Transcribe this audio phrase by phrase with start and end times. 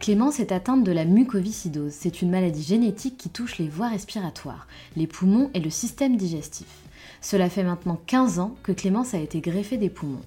[0.00, 1.92] Clémence est atteinte de la mucoviscidose.
[1.92, 6.66] C'est une maladie génétique qui touche les voies respiratoires, les poumons et le système digestif.
[7.20, 10.22] Cela fait maintenant 15 ans que Clémence a été greffée des poumons.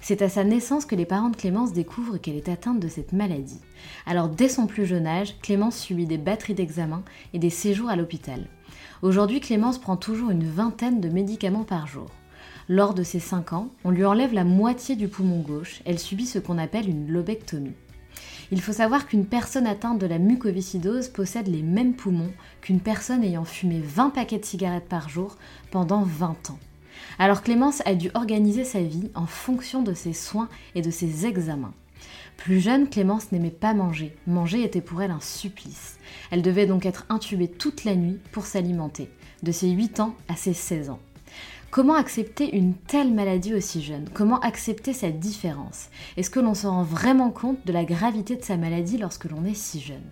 [0.00, 3.12] C'est à sa naissance que les parents de Clémence découvrent qu'elle est atteinte de cette
[3.12, 3.58] maladie.
[4.06, 7.02] Alors dès son plus jeune âge, Clémence subit des batteries d'examens
[7.34, 8.46] et des séjours à l'hôpital.
[9.02, 12.06] Aujourd'hui, Clémence prend toujours une vingtaine de médicaments par jour.
[12.68, 16.26] Lors de ses 5 ans, on lui enlève la moitié du poumon gauche, elle subit
[16.26, 17.74] ce qu'on appelle une lobectomie.
[18.52, 23.24] Il faut savoir qu'une personne atteinte de la mucoviscidose possède les mêmes poumons qu'une personne
[23.24, 25.36] ayant fumé 20 paquets de cigarettes par jour
[25.72, 26.58] pendant 20 ans.
[27.18, 31.26] Alors Clémence a dû organiser sa vie en fonction de ses soins et de ses
[31.26, 31.74] examens.
[32.36, 34.14] Plus jeune, Clémence n'aimait pas manger.
[34.26, 35.98] Manger était pour elle un supplice.
[36.30, 39.10] Elle devait donc être intubée toute la nuit pour s'alimenter,
[39.42, 41.00] de ses 8 ans à ses 16 ans.
[41.70, 44.08] Comment accepter une telle maladie aussi jeune?
[44.14, 45.88] Comment accepter sa différence?
[46.16, 49.44] Est-ce que l'on se rend vraiment compte de la gravité de sa maladie lorsque l'on
[49.44, 50.06] est si jeune?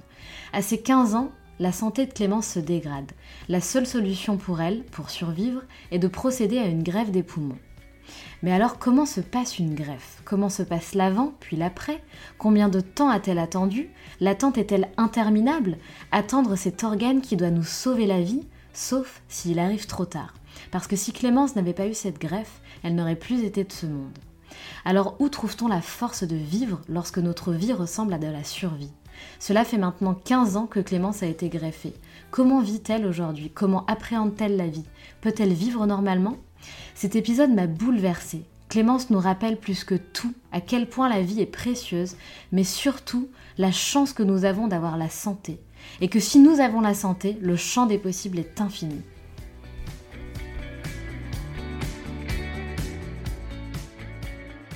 [0.53, 3.13] À ses 15 ans, la santé de Clémence se dégrade.
[3.49, 7.59] La seule solution pour elle, pour survivre, est de procéder à une greffe des poumons.
[8.43, 10.21] Mais alors comment se passe une greffe?
[10.25, 12.03] Comment se passe l'avant puis l'après?
[12.37, 13.89] Combien de temps a-t-elle attendu?
[14.21, 15.79] L'attente est-elle interminable?
[16.13, 18.43] Attendre cet organe qui doit nous sauver la vie,
[18.75, 20.35] sauf s'il arrive trop tard.
[20.75, 23.87] Parce que si Clémence n'avait pas eu cette greffe, elle n'aurait plus été de ce
[23.87, 24.19] monde.
[24.85, 28.91] Alors où trouve-t-on la force de vivre lorsque notre vie ressemble à de la survie?
[29.39, 31.95] Cela fait maintenant 15 ans que Clémence a été greffée.
[32.33, 33.53] Comment vit-elle aujourd'hui?
[33.55, 34.83] Comment appréhende-t-elle la vie?
[35.21, 36.39] Peut-elle vivre normalement?
[36.97, 38.43] Cet épisode m'a bouleversée.
[38.69, 42.17] Clémence nous rappelle plus que tout à quel point la vie est précieuse,
[42.51, 45.61] mais surtout la chance que nous avons d'avoir la santé.
[46.01, 49.03] Et que si nous avons la santé, le champ des possibles est infini.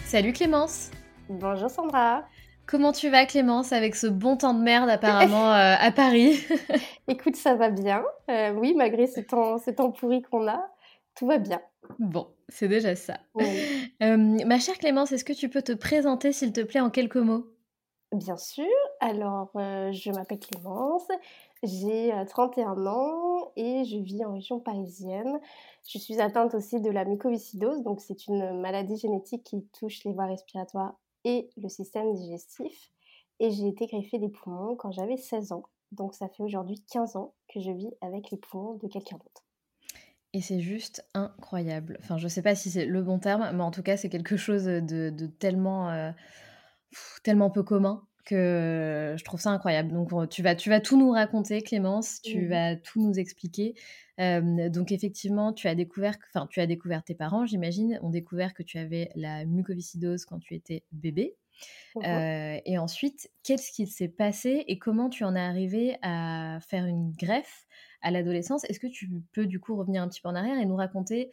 [0.08, 0.90] Salut Clémence
[1.28, 2.24] Bonjour Sandra
[2.64, 6.38] Comment tu vas Clémence avec ce bon temps de merde apparemment euh, à Paris?
[7.08, 8.02] Écoute, ça va bien.
[8.30, 10.66] Euh, oui, malgré ce temps, ce temps pourri qu'on a,
[11.14, 11.60] tout va bien.
[11.98, 13.18] Bon, c'est déjà ça.
[14.02, 17.16] Euh, ma chère Clémence, est-ce que tu peux te présenter s'il te plaît en quelques
[17.16, 17.44] mots?
[18.12, 18.64] Bien sûr.
[19.00, 21.08] Alors, je m'appelle Clémence,
[21.64, 25.40] j'ai 31 ans et je vis en région parisienne.
[25.88, 30.12] Je suis atteinte aussi de la mucoviscidose, donc c'est une maladie génétique qui touche les
[30.12, 30.94] voies respiratoires
[31.24, 32.92] et le système digestif.
[33.40, 35.62] Et j'ai été greffée des poumons quand j'avais 16 ans.
[35.92, 39.46] Donc ça fait aujourd'hui 15 ans que je vis avec les poumons de quelqu'un d'autre.
[40.34, 41.96] Et c'est juste incroyable.
[42.00, 44.10] Enfin, je ne sais pas si c'est le bon terme, mais en tout cas, c'est
[44.10, 46.10] quelque chose de, tellement, euh,
[47.22, 49.90] tellement peu commun que je trouve ça incroyable.
[49.94, 52.48] Donc, tu vas, tu vas tout nous raconter, Clémence, tu mmh.
[52.50, 53.74] vas tout nous expliquer.
[54.18, 58.62] Donc, effectivement, tu as découvert, enfin, tu as découvert tes parents, j'imagine, ont découvert que
[58.62, 61.36] tu avais la mucoviscidose quand tu étais bébé.
[61.94, 62.22] Mmh
[62.64, 67.12] et ensuite, qu'est-ce qui s'est passé et comment tu en es arrivé à faire une
[67.12, 67.66] greffe
[68.02, 68.64] à l'adolescence?
[68.64, 71.30] Est-ce que tu peux du coup revenir un petit peu en arrière et nous raconter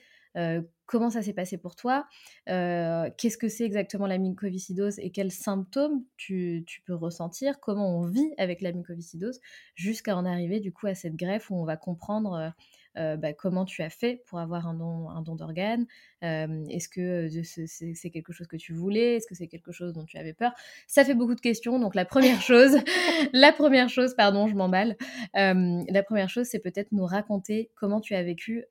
[0.85, 2.07] comment ça s'est passé pour toi?
[2.45, 7.59] Qu'est-ce que c'est exactement la mucoviscidose et quels symptômes tu, peux ressentir?
[7.59, 9.39] Comment on vit avec la mucoviscidose
[9.75, 12.53] jusqu'à en arriver du coup à cette greffe où on va comprendre
[12.97, 15.85] euh, bah, comment tu as fait pour avoir un don, un don d'organes
[16.21, 20.17] Est-ce que c'est quelque chose que tu voulais Est-ce que c'est quelque chose dont tu
[20.17, 20.53] avais peur?
[20.87, 21.79] Ça fait beaucoup de questions.
[21.79, 22.77] Donc la première chose,
[23.33, 24.95] la première chose, pardon, je m'emballe.
[25.33, 28.65] la première chose, c'est peut-être nous raconter comment tu as vécu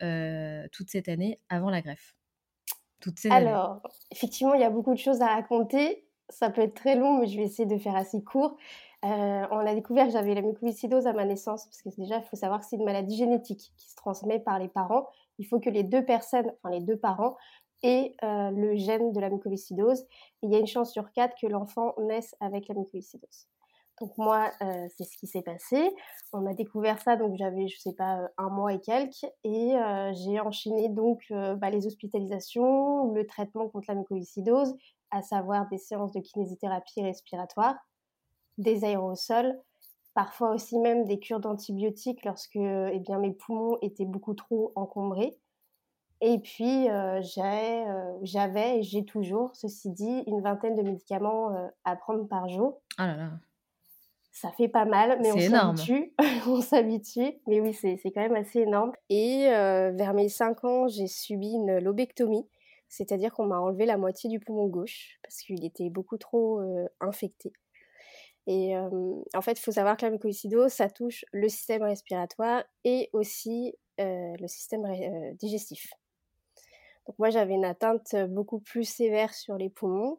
[0.72, 2.14] toute cette année avant la greffe.
[3.04, 6.06] Toutes ces Alors, effectivement, il y a beaucoup de choses à raconter.
[6.30, 8.56] Ça peut être très long, mais je vais essayer de faire assez court.
[9.04, 12.24] Euh, on a découvert que j'avais la mucoviscidose à ma naissance, parce que déjà, il
[12.24, 15.08] faut savoir que c'est une maladie génétique qui se transmet par les parents.
[15.38, 17.36] Il faut que les deux personnes, enfin les deux parents,
[17.82, 20.06] aient euh, le gène de la mucoviscidose.
[20.42, 23.46] il y a une chance sur quatre que l'enfant naisse avec la mucoviscidose.
[24.00, 25.94] Donc moi, euh, c'est ce qui s'est passé.
[26.32, 29.74] On a découvert ça, donc j'avais, je sais pas, un mois et quelques, et
[30.14, 34.74] j'ai enchaîné donc bah, les hospitalisations, le traitement contre la mucoviscidose,
[35.10, 37.76] à savoir des séances de kinésithérapie respiratoire
[38.58, 39.58] des aérosols,
[40.14, 45.36] parfois aussi même des cures d'antibiotiques lorsque eh bien, mes poumons étaient beaucoup trop encombrés.
[46.26, 51.68] Et puis, euh, euh, j'avais et j'ai toujours, ceci dit, une vingtaine de médicaments euh,
[51.84, 52.80] à prendre par jour.
[52.96, 53.30] Ah là là.
[54.32, 56.14] Ça fait pas mal, mais on s'habitue.
[56.48, 57.34] on s'habitue.
[57.46, 58.92] Mais oui, c'est quand même assez énorme.
[59.08, 62.48] Et vers mes 5 ans, j'ai subi une lobectomie.
[62.88, 66.60] C'est-à-dire qu'on m'a enlevé la moitié du poumon gauche parce qu'il était beaucoup trop
[67.00, 67.52] infecté.
[68.46, 73.08] Et en fait, il faut savoir que la mucoviscidose, ça touche le système respiratoire et
[73.12, 74.87] aussi le système
[75.37, 75.93] digestif.
[77.06, 80.19] Donc moi, j'avais une atteinte beaucoup plus sévère sur les poumons.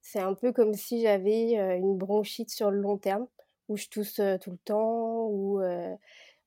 [0.00, 3.26] C'est un peu comme si j'avais une bronchite sur le long terme,
[3.68, 5.60] où je tousse tout le temps, où,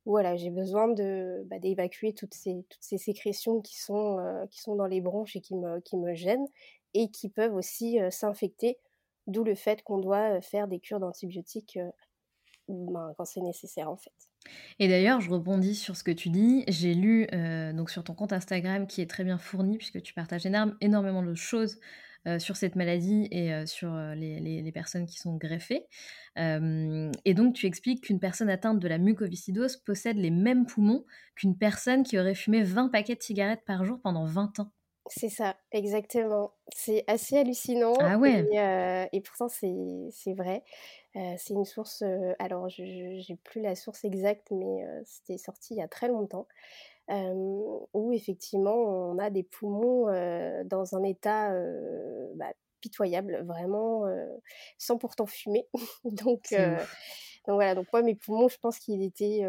[0.06, 4.18] voilà, j'ai besoin de, bah, d'évacuer toutes ces, toutes ces sécrétions qui sont,
[4.50, 6.48] qui sont dans les bronches et qui me, qui me gênent,
[6.96, 8.80] et qui peuvent aussi s'infecter
[9.28, 11.80] D'où le fait qu'on doit faire des cures d'antibiotiques
[12.68, 14.14] ben, quand c'est nécessaire en fait.
[14.80, 16.64] Et d'ailleurs, je rebondis sur ce que tu dis.
[16.68, 17.28] J'ai lu
[17.88, 20.46] sur ton compte Instagram qui est très bien fourni puisque tu partages
[20.82, 21.80] énormément de choses
[22.40, 25.86] sur cette maladie et sur les, les, personnes qui sont greffées.
[26.38, 31.06] et donc, tu expliques qu'une personne atteinte de la mucoviscidose possède les mêmes poumons
[31.36, 34.72] qu'une personne qui aurait fumé 20 paquets de cigarettes par jour pendant 20 ans.
[35.08, 36.54] C'est ça, exactement.
[36.74, 37.94] C'est assez hallucinant.
[38.00, 38.46] Ah ouais.
[39.12, 40.64] Et, pourtant, c'est vrai.
[41.14, 42.04] c'est une source.
[42.40, 46.48] alors, je n'ai plus la source exacte, mais c'était sorti il y a très longtemps.
[47.10, 50.06] où effectivement, on a des poumons
[50.66, 51.54] dans un état
[52.36, 54.06] bah, pitoyable, vraiment,
[54.78, 55.68] sans pourtant fumer.
[56.06, 59.42] donc, donc voilà, donc moi, mes poumons, je pense qu'ils étaient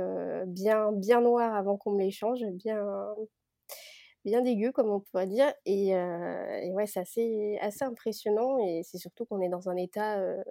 [0.47, 2.85] bien, bien noirs avant qu'on me les change, bien
[4.25, 5.53] bien dégueu, comme on pourrait dire.
[5.67, 8.59] Et, euh, ouais, c'est assez, assez impressionnant.
[8.59, 10.43] Et c'est surtout qu'on est dans un état euh,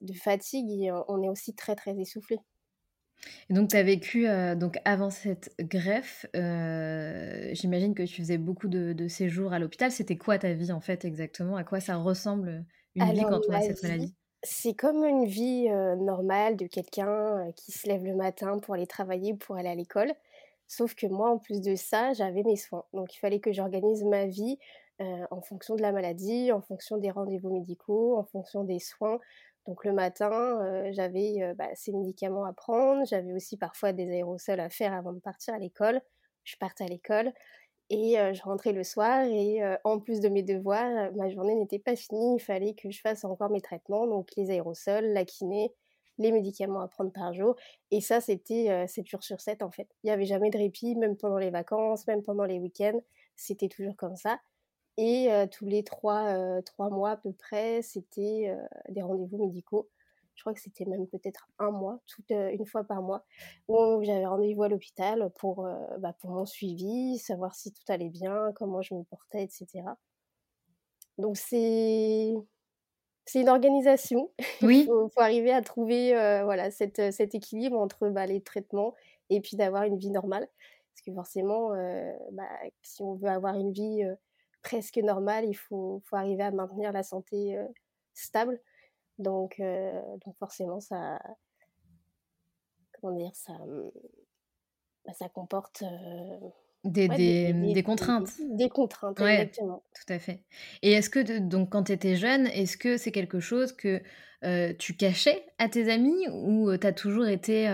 [0.00, 2.38] de fatigue et on est aussi très, très essoufflé.
[3.50, 8.68] Et donc, tu as vécu, euh, donc avant cette greffe, j'imagine que tu faisais beaucoup
[8.68, 9.90] de, séjours à l'hôpital.
[9.90, 11.56] C'était quoi ta vie, en fait, exactement?
[11.56, 12.64] À quoi ça ressemble
[12.94, 14.14] une vie quand on a cette maladie?
[14.42, 15.68] c'est comme une vie
[15.98, 20.14] normale de quelqu'un qui se lève le matin pour aller travailler, pour aller à l'école.
[20.70, 22.84] Sauf que moi, en plus de ça, j'avais mes soins.
[22.92, 24.56] Donc il fallait que j'organise ma vie
[25.00, 29.18] euh, en fonction de la maladie, en fonction des rendez-vous médicaux, en fonction des soins.
[29.66, 34.08] Donc le matin, euh, j'avais euh, bah, ces médicaments à prendre, j'avais aussi parfois des
[34.12, 36.00] aérosols à faire avant de partir à l'école.
[36.44, 37.32] Je partais à l'école
[37.88, 41.96] et je rentrais le soir et en plus de mes devoirs, ma journée n'était pas
[41.96, 45.72] finie, il fallait que je fasse encore mes traitements, donc les aérosols, la kiné,
[46.20, 47.56] les médicaments à prendre par jour.
[47.90, 49.88] Et ça, c'était 7 jours sur 7 en fait.
[50.04, 53.00] Il n'y avait jamais de répit, même pendant les vacances, même pendant les week-ends.
[53.34, 54.38] C'était toujours comme ça.
[54.98, 58.54] Et tous les trois, trois mois à peu près, c'était
[58.90, 59.88] des rendez-vous médicaux.
[60.34, 63.24] Je crois que c'était même peut-être un mois, toute, une fois par mois,
[63.68, 65.66] où j'avais rendez-vous à l'hôpital pour,
[65.98, 69.84] bah, pour mon suivi, savoir si tout allait bien, comment je me portais, etc.
[71.18, 72.34] Donc c'est
[73.30, 74.30] c'est une organisation.
[74.62, 74.80] Oui.
[74.80, 78.94] Il faut, arriver à trouver euh, voilà, cette, euh, cet équilibre entre bah, les traitements
[79.30, 80.48] et puis d'avoir une vie normale.
[80.92, 82.48] Parce que forcément, euh, bah,
[82.82, 84.02] si on veut avoir une vie
[84.62, 87.56] presque normale, il faut, faut, arriver à maintenir la santé
[88.12, 88.60] stable.
[89.18, 91.20] Donc, donc forcément, ça,
[93.00, 93.52] comment dire, ça,
[95.06, 95.84] bah, ça comporte
[96.84, 98.30] Des, des, contraintes.
[98.56, 99.82] Des, contraintes, exactement.
[99.94, 100.44] Tout à fait.
[100.82, 104.00] Et est-ce que, donc, quand tu étais jeune, est-ce que c'est quelque chose que
[104.78, 107.68] tu cachais à tes amis ou tu as toujours été,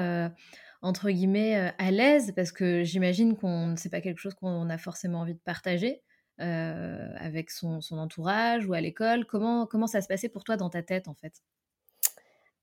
[0.83, 2.33] entre guillemets, à l'aise?
[2.35, 6.03] Parce que j'imagine qu'on c'est pas quelque chose qu'on a forcément envie de partager
[6.39, 9.25] avec son, son, entourage ou à l'école.
[9.25, 11.43] Comment, comment ça se passait pour toi dans ta tête, en fait?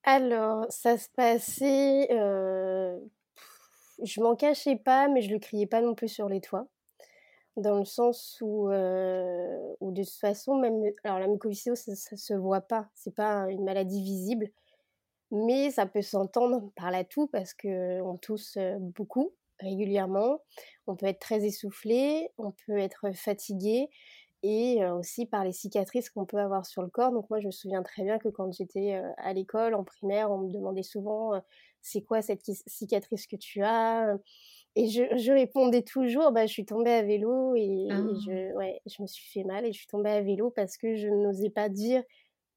[0.03, 2.09] Alors, ça se passait
[4.03, 6.67] je m'en cachais pas, mais je le criais pas non plus sur les toits.
[7.55, 10.81] Dans le sens où, euh, de toute façon, même.
[11.03, 12.89] Alors, la mucoviscidose, ça, ça se voit pas.
[12.95, 14.49] C'est pas une maladie visible.
[15.31, 20.39] Mais ça peut s'entendre par la toux parce qu'on tousse euh, beaucoup, régulièrement.
[20.87, 23.89] On peut être très essoufflé, on peut être fatigué
[24.43, 27.11] et euh, aussi par les cicatrices qu'on peut avoir sur le corps.
[27.11, 30.39] Donc moi, je me souviens très bien que quand j'étais à l'école, en primaire, on
[30.39, 31.33] me demandait souvent
[31.83, 34.17] c'est quoi cette cicatrice que tu as
[34.75, 38.01] Et je, répondais toujours, bah, je suis tombée à vélo et, ah.
[38.25, 40.95] je, ouais, je me suis fait mal et je suis tombée à vélo parce que
[40.95, 42.01] je n'osais pas dire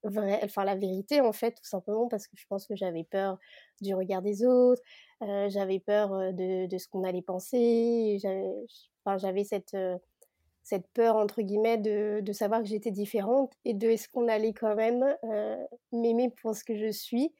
[0.04, 3.38] vrai, enfin, la vérité en fait, tout simplement parce que je pense que j'avais peur
[3.82, 4.82] du regard des autres,
[5.20, 9.76] j'avais peur de, de ce qu'on allait penser, j'avais cette,
[10.62, 14.52] cette peur entre guillemets de, de savoir que j'étais différente et de est-ce qu'on allait
[14.52, 15.04] quand même
[15.90, 17.32] m'aimer pour ce que je suis.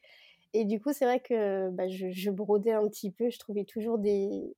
[0.53, 3.97] Et du coup, c'est vrai que bah, je, brodais un petit peu, je trouvais toujours
[3.97, 4.55] des,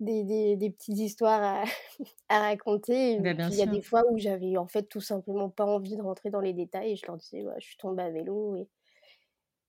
[0.00, 1.64] des, des, petites histoires à,
[2.28, 3.20] à raconter.
[3.20, 6.02] Bah, il y a des fois où j'avais en fait tout simplement pas envie de
[6.02, 8.68] rentrer dans les détails et je leur disais, je suis tombée à vélo et,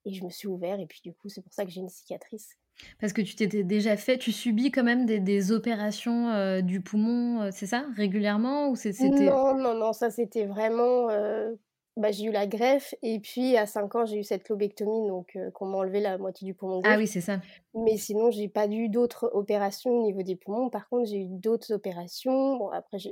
[0.05, 0.79] et je me suis ouvert.
[0.79, 2.57] Et puis du coup, c'est pour ça que j'ai une cicatrice.
[2.99, 6.81] Parce que tu t'étais déjà fait, tu subis quand même des, des opérations euh, du
[6.81, 9.09] poumon, euh, c'est ça, régulièrement ou c'était...
[9.09, 11.53] Non, non, non, ça c'était vraiment euh,
[11.97, 15.37] bah, j'ai eu la greffe et puis à 5 ans, j'ai eu cette lobectomie, donc
[15.53, 16.91] qu'on m'a enlevé la moitié du poumon gauche.
[16.91, 17.39] Ah oui, c'est ça.
[17.73, 20.69] Mais sinon, j'ai pas eu d'autres opérations au niveau des poumons.
[20.69, 22.57] Par contre, j'ai eu d'autres opérations.
[22.57, 23.11] Bon, après, j'ai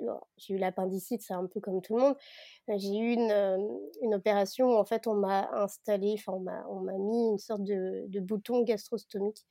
[0.49, 2.15] eu l'appendicite, c'est un peu comme tout le monde.
[2.67, 6.33] J'ai eu une, une, opération où en fait, on m'a installé, enfin,
[6.69, 9.45] on m'a mis une sorte de, de bouton gastrostomique.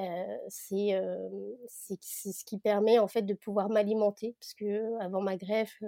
[0.00, 5.82] Euh, c'est ce qui permet en fait de pouvoir m'alimenter parce que avant ma greffe,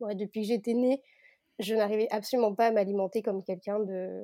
[0.00, 1.02] ouais, depuis que j'étais née,
[1.60, 4.22] je n'arrivais absolument pas à m'alimenter comme quelqu'un de,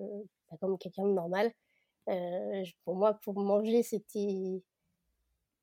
[0.61, 1.53] comme quelqu'un de normal.
[2.09, 4.63] Euh, pour moi, pour manger, c'était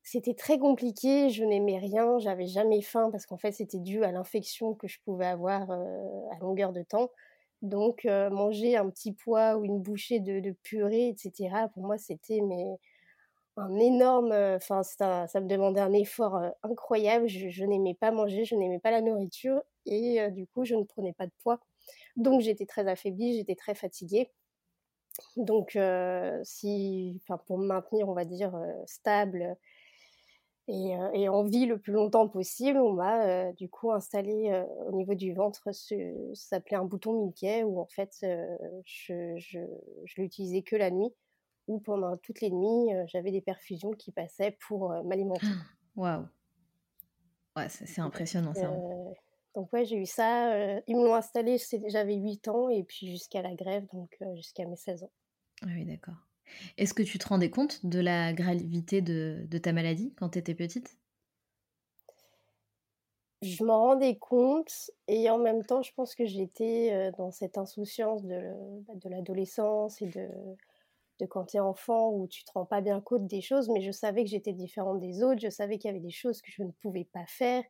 [0.04, 1.30] c'était très compliqué.
[1.30, 5.00] Je n'aimais rien, j'avais jamais faim parce qu'en fait, c'était dû à l'infection que je
[5.06, 7.10] pouvais avoir euh, à longueur de temps.
[7.62, 11.68] Donc, euh, manger un petit pois ou une bouchée de, purée, etc.
[11.74, 12.66] Pour moi, c'était mais
[13.58, 14.32] un énorme.
[14.32, 17.28] Enfin, ça, me demandait un effort incroyable.
[17.28, 21.14] Je, n'aimais pas manger, je n'aimais pas la nourriture et du coup, je ne prenais
[21.14, 21.60] pas de poids.
[22.16, 24.30] Donc, j'étais très affaiblie, j'étais très fatiguée.
[25.38, 25.78] Donc,
[26.44, 28.54] si, pour me maintenir, on va dire,
[28.86, 29.56] stable
[30.68, 35.34] et, en vie le plus longtemps possible, on m'a du coup installé au niveau du
[35.34, 35.96] ventre, ce,
[36.34, 38.26] s'appelait un bouton Mickey, où en fait,
[38.86, 41.14] je, je l'utilisais que la nuit,
[41.68, 45.48] où pendant toutes les nuits, j'avais des perfusions qui passaient pour m'alimenter.
[45.96, 46.28] Waouh!
[47.56, 48.72] Ouais, c'est impressionnant ça.
[49.56, 50.80] Donc ouais, j'ai eu ça.
[50.88, 54.76] ils me l'ont installé, j'avais 8 ans et puis jusqu'à la grève, donc jusqu'à mes
[54.76, 55.12] 16 ans.
[55.62, 56.16] Ah oui, d'accord.
[56.78, 60.40] Est-ce que tu te rendais compte de la gravité de, de ta maladie quand tu
[60.40, 60.98] étais petite?
[63.42, 68.24] Je m'en rendais compte et en même temps, je pense que j'étais dans cette insouciance
[68.24, 68.40] de,
[68.88, 70.30] bah, de l'adolescence et de,
[71.24, 73.82] de quand tu es enfant où tu te rends pas bien compte des choses, mais
[73.82, 76.52] je savais que j'étais différente des autres, je savais qu'il y avait des choses que
[76.52, 77.64] je ne pouvais pas faire,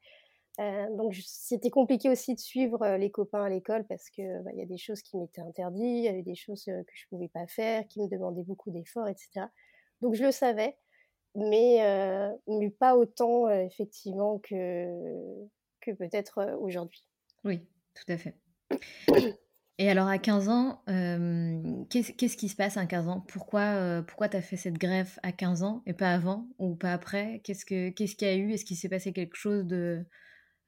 [0.60, 4.60] euh, donc c'était compliqué aussi de suivre les copains à l'école parce que bah, il
[4.60, 7.30] y a des choses qui m'étaient interdites, il y avait des choses que je pouvais
[7.30, 9.48] pas faire, qui me demandaient beaucoup d'efforts, etc.
[10.02, 10.78] Donc je le savais,
[11.36, 11.80] mais,
[12.48, 14.88] mais pas autant effectivement que,
[15.82, 17.04] que peut-être aujourd'hui.
[17.44, 18.36] Oui, tout à fait.
[19.80, 20.84] Et alors à 15 ans,
[21.90, 23.22] qu'est-ce qui se passe à 15 ans?
[23.28, 26.94] Pourquoi, pourquoi tu as fait cette grève à 15 ans et pas avant ou pas
[26.94, 27.42] après?
[27.44, 28.52] Qu'est-ce qu'il y a eu?
[28.52, 30.06] Est-ce qu'il s'est passé quelque chose de,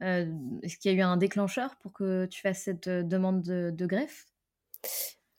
[0.04, 0.26] euh,
[0.62, 3.86] est-ce qu'il y a eu un déclencheur pour que tu fasses cette euh, demande de,
[3.86, 4.26] greffe?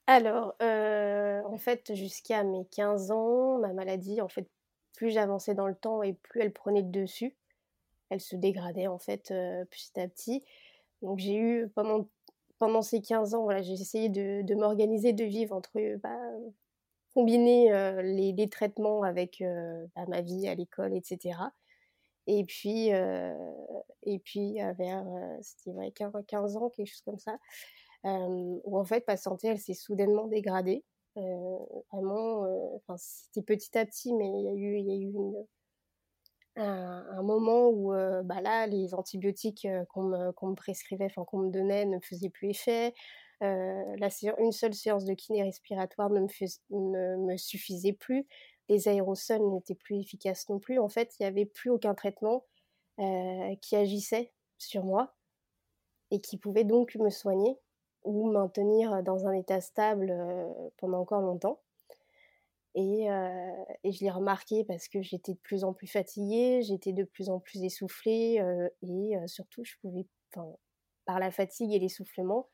[0.07, 4.49] Alors, euh, en fait, jusqu'à mes 15 ans, ma maladie, en fait,
[4.95, 7.37] plus j'avançais dans le temps et plus elle prenait de dessus.
[8.09, 9.29] Elle se dégradait, en fait,
[9.71, 10.45] petit à petit.
[11.03, 12.09] Donc, j'ai eu, pendant,
[12.59, 16.19] pendant ces 15 ans, voilà, j'ai essayé de, m'organiser, de vivre entre, bah,
[17.15, 17.71] combiner
[18.03, 19.43] les, traitements avec
[19.95, 21.39] bah, ma vie à l'école, etc.
[22.27, 25.07] Et puis, et puis vers,
[25.43, 27.39] c'était vrai, 15 ans, quelque chose comme ça,
[28.05, 30.85] où en fait ma santé, elle s'est soudainement dégradée.
[31.93, 32.47] vraiment,
[32.77, 34.53] enfin, c'était petit à petit, mais il y a
[34.97, 35.47] eu une,
[36.57, 37.93] un, moment où
[38.25, 42.95] bah là, les antibiotiques qu'on me, prescrivait, enfin qu'on me donnait, ne faisaient plus effet.
[43.41, 44.09] la
[44.39, 48.27] une seule séance de kiné respiratoire ne me, me suffisait plus.
[48.69, 50.79] Les aérosols n'étaient plus efficaces non plus.
[50.79, 52.45] En fait, il n'y avait plus aucun traitement
[53.61, 55.15] qui agissait sur moi
[56.11, 57.59] et qui pouvait donc me soigner
[58.05, 60.15] ou maintenir dans un état stable
[60.79, 61.61] pendant encore longtemps.
[62.77, 63.09] Et,
[63.85, 67.41] je l'ai remarqué parce que j'étais de plus en plus fatiguée, j'étais de plus en
[67.41, 68.43] plus essoufflée
[68.83, 70.07] et surtout, je pouvais,
[71.07, 72.51] par la fatigue et l'essoufflement,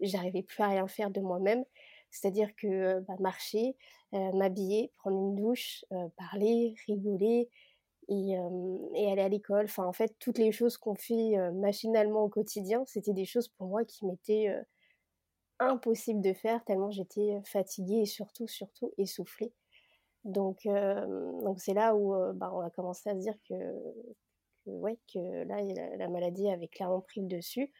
[0.00, 1.62] j'arrivais plus à rien faire de moi-même.
[2.10, 3.76] C'est-à-dire que bah, marcher,
[4.12, 5.84] m'habiller, prendre une douche,
[6.16, 7.50] parler, rigoler
[8.08, 8.36] et,
[8.94, 12.82] et aller à l'école, enfin en fait toutes les choses qu'on fait machinalement au quotidien,
[12.86, 14.54] c'était des choses pour moi qui m'étaient
[15.58, 19.52] impossibles de faire tellement j'étais fatiguée et surtout surtout essoufflée.
[20.26, 23.54] Donc donc c'est là où bah, on a commencé à se dire que,
[24.66, 25.62] ouais que là
[25.96, 27.72] la, maladie avait clairement pris le dessus.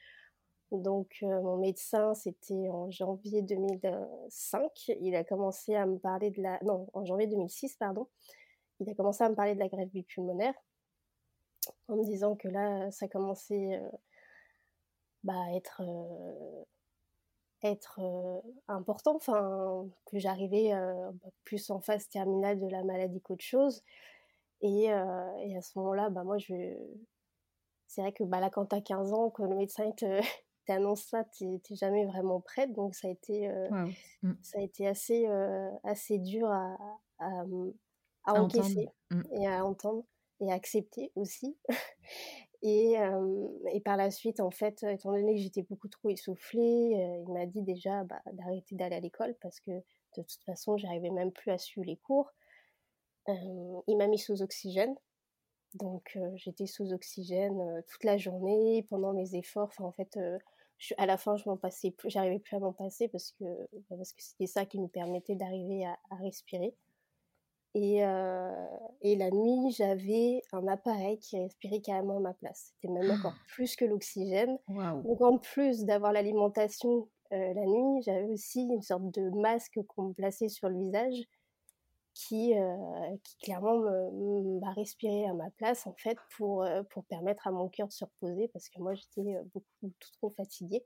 [0.72, 4.70] Donc, mon médecin, c'était en janvier 2005.
[5.00, 6.58] Il a commencé à me parler de la.
[6.64, 8.08] Non, en janvier 2006, pardon.
[8.80, 10.54] Il a commencé à me parler de la greffe bipulmonaire
[11.88, 13.80] en me disant que là, ça commençait
[15.22, 15.82] bah, à être,
[17.70, 18.00] être
[18.68, 19.16] important.
[19.16, 23.82] Enfin, que j'arrivais bah, plus en phase terminale de la maladie qu'autre chose.
[24.62, 24.92] Et, et,
[25.56, 26.54] à ce moment-là, bah, moi, je.
[27.86, 30.20] C'est vrai que bah, là, quand tu as 15 ans, que le médecin te,
[30.66, 32.72] t'annonces ça, t'es jamais vraiment prête.
[32.72, 34.32] Donc ça a été, mmh.
[34.42, 35.26] ça a été assez,
[35.84, 36.76] assez dur à,
[37.18, 37.72] à, mmh,
[38.26, 39.22] encaisser mmh.
[39.32, 40.04] et à entendre
[40.40, 41.56] et à accepter aussi.
[42.62, 42.96] et,
[43.72, 47.46] et, par la suite, en fait, étant donné que j'étais beaucoup trop essoufflée, il m'a
[47.46, 51.50] dit déjà bah, d'arrêter d'aller à l'école parce que de toute façon, j'arrivais même plus
[51.50, 52.32] à suivre les cours.
[53.28, 54.94] il m'a mis sous oxygène
[55.74, 59.68] donc j'étais sous oxygène toute la journée pendant mes efforts.
[59.68, 60.18] Enfin, en fait,
[60.98, 63.44] à la fin, je m'en plus, j'arrivais plus à m'en passer parce que
[63.90, 66.74] bah, parce que c'était ça qui me permettait d'arriver à, respirer.
[67.78, 68.66] Et, euh,
[69.02, 72.72] et, la nuit, j'avais un appareil qui respirait carrément à ma place.
[72.72, 74.58] C'était même encore plus que l'oxygène.
[75.04, 80.04] Donc en plus d'avoir l'alimentation euh, la nuit, j'avais aussi une sorte de masque qu'on
[80.04, 81.24] me plaçait sur le visage
[82.14, 83.78] qui, euh, qui clairement
[84.60, 87.92] m'a respiré à ma place en fait pour, euh, pour permettre à mon cœur de
[87.92, 90.82] se reposer parce que moi j'étais beaucoup trop fatiguée.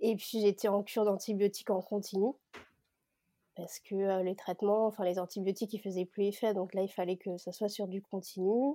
[0.00, 2.32] Et puis j'étais en cure d'antibiotiques en continu
[3.56, 7.16] parce que les traitements, enfin les antibiotiques, ils faisaient plus effet, donc là il fallait
[7.16, 8.74] que ça soit sur du continu.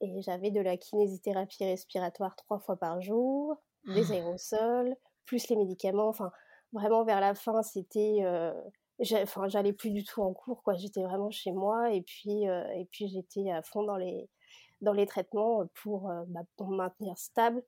[0.00, 4.14] Et j'avais de la kinésithérapie respiratoire trois fois par jour, des ah!
[4.14, 6.08] aérosols, plus les médicaments.
[6.08, 6.30] Enfin,
[6.72, 8.22] vraiment vers la fin, c'était
[9.22, 12.66] enfin j'allais plus du tout en cours quoi j'étais vraiment chez moi et puis euh,
[12.74, 14.28] et puis j'étais à fond dans les
[14.80, 17.62] dans les traitements pour, euh, bah, pour me maintenir stable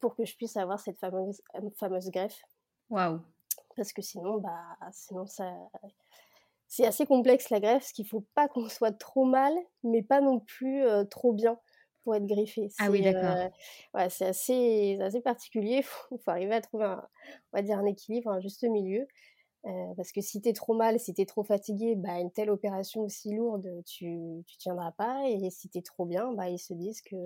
[0.00, 2.42] pour que je puisse avoir cette fameuse euh, fameuse greffe
[2.90, 3.20] waouh
[3.76, 5.52] parce que sinon bah sinon ça
[6.68, 10.20] c'est assez complexe la greffe parce qu'il faut pas qu'on soit trop mal mais pas
[10.20, 11.58] non plus trop bien
[12.06, 12.68] pour être greffé.
[12.78, 13.50] Ah oui, d'accord.
[13.94, 15.78] ouais, c'est assez, assez particulier.
[15.78, 17.04] Il faut, faut, arriver à trouver un,
[17.52, 19.08] on va dire un équilibre, un juste milieu.
[19.64, 22.30] Euh, parce que si tu es trop mal, si tu es trop fatigué, bah, une
[22.30, 25.28] telle opération aussi lourde, tu ne tiendras pas.
[25.28, 27.16] Et si tu es trop bien, bah, ils se disent que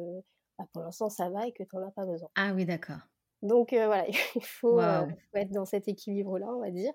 [0.58, 2.30] bah, pour l'instant ça va et que tu n'en as pas besoin.
[2.34, 3.00] Ah oui, d'accord.
[3.42, 6.92] Donc voilà, il faut, faut, être dans cet équilibre-là, on va dire.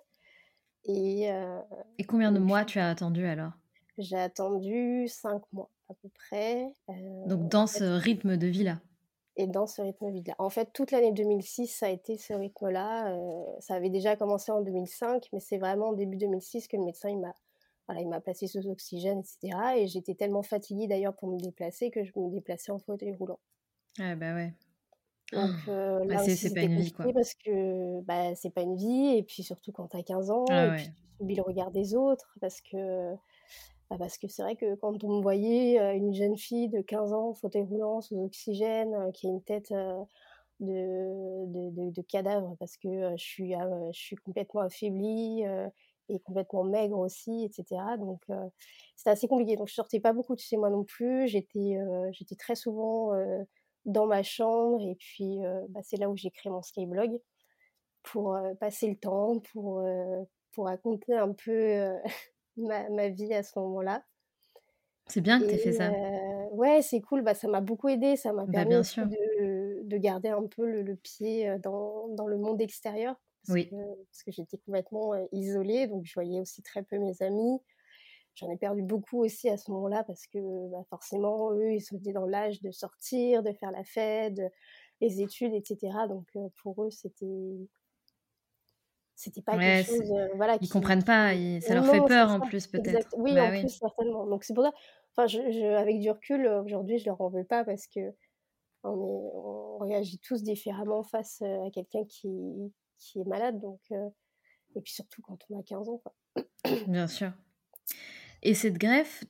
[0.86, 1.30] Et,
[1.98, 3.54] et combien de mois tu as attendu alors?
[3.98, 6.68] J'ai attendu cinq mois à peu près.
[7.28, 8.80] Donc dans ce rythme de vie-là?
[9.38, 10.36] Et dans ce rythme vide là.
[10.40, 13.14] En fait, toute l'année 2006, ça a été ce rythme-là.
[13.14, 17.10] Euh, ça avait déjà commencé en 2005, mais c'est vraiment début 2006 que le médecin
[17.10, 17.34] il m'a
[17.88, 19.60] voilà, il m'a placé sous oxygène, etc.
[19.78, 23.40] Et j'étais tellement fatiguée d'ailleurs pour me déplacer que je me déplaçais en fauteuil roulant.
[24.00, 24.54] Ah bah ouais.
[25.34, 25.72] Donc oh.
[25.72, 27.06] euh, là c'est pas une vie quoi.
[27.14, 30.68] Parce que bah, c'est pas une vie, et puis surtout quand t'as 15 ans, ah
[30.68, 33.14] et puis tu subis le regard des autres, parce que
[33.90, 37.14] bah, parce que c'est vrai que quand on me voyait une jeune fille de 15
[37.14, 39.74] ans, fauteuil roulant, sous oxygène, qui a une tête
[40.60, 45.44] de, de, de, cadavre parce que je, suis, je suis complètement affaiblie
[46.08, 47.82] et complètement maigre aussi, etc.
[47.98, 48.24] Donc
[48.96, 49.56] c'était assez compliqué.
[49.56, 51.28] Donc je sortais pas beaucoup de chez moi non plus.
[51.28, 51.78] J'étais
[52.12, 53.12] j'étais très souvent
[53.86, 57.20] dans ma chambre et puis bah, c'est là où j'ai créé mon skyblog
[58.04, 59.84] pour passer le temps, pour,
[60.54, 61.94] pour raconter un peu
[62.58, 64.04] ma, vie à ce moment-là.
[65.08, 65.92] C'est bien que tu aies fait ça.
[66.52, 67.22] Ouais, c'est cool.
[67.22, 68.16] Bah, ça m'a beaucoup aidé.
[68.16, 72.38] Ça m'a bah, permis de, de, garder un peu le, pied euh, dans, dans, le
[72.38, 73.16] monde extérieur.
[73.46, 73.70] Parce oui.
[73.70, 75.88] Que, parce que j'étais complètement isolée.
[75.88, 77.60] Donc, je voyais aussi très peu mes amis.
[78.36, 82.12] J'en ai perdu beaucoup aussi à ce moment-là parce que bah, forcément, eux, ils étaient
[82.12, 84.42] dans l'âge de sortir, de faire la fête,
[85.02, 85.98] les études, etc.
[86.10, 86.28] Donc
[86.62, 87.58] pour eux, c'était
[89.16, 93.08] c'était pas quelque chose voilà ils comprennent pas ça leur fait peur en plus peut-être.
[93.18, 94.28] Oui bah en plus certainement.
[94.28, 94.74] Donc c'est pour ça
[95.16, 98.14] enfin je, avec du recul aujourd'hui je leur en veux pas parce que
[98.84, 102.30] on, réagit tous différemment face à quelqu'un qui,
[102.98, 103.60] qui est malade.
[103.62, 106.14] Donc et puis surtout quand on a 15 ans quoi.
[106.88, 107.32] bien sûr
[108.46, 109.24] et cette greffe,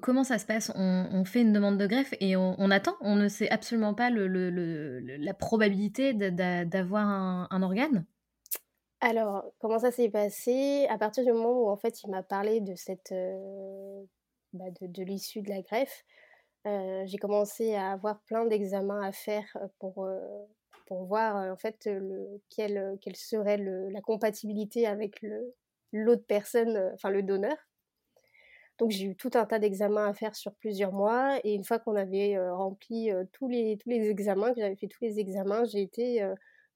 [0.00, 0.72] comment ça se passe?
[0.74, 2.96] On, fait une demande de greffe et on, attend?
[3.02, 7.06] On ne sait absolument pas la probabilité d'avoir
[7.50, 8.06] un, organe?
[9.00, 10.86] Alors, comment ça s'est passé?
[10.88, 13.14] À partir du moment où en fait il m'a parlé de cette
[14.54, 16.04] bah, de, l'issue de la greffe,
[16.64, 19.44] j'ai commencé à avoir plein d'examens à faire
[19.78, 20.08] pour
[20.86, 25.22] pour voir en fait le, quelle, quelle serait la compatibilité avec
[25.92, 27.56] l'autre personne, enfin le donneur.
[28.78, 31.78] Donc j'ai eu tout un tas d'examens à faire sur plusieurs mois et une fois
[31.78, 35.80] qu'on avait rempli tous les tous les examens, que j'avais fait tous les examens, j'ai
[35.80, 36.26] été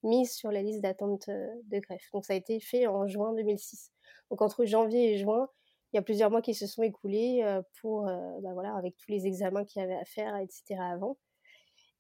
[0.03, 2.09] mise sur la liste d'attente de greffe.
[2.13, 3.93] Donc ça a été fait en juin 2006.
[4.31, 5.49] Donc entre janvier et juin,
[5.93, 7.45] il y a plusieurs mois qui se sont écoulés
[7.81, 10.81] pour, bah voilà, avec tous les examens qu'il y avait à faire, etc.
[10.81, 11.19] avant.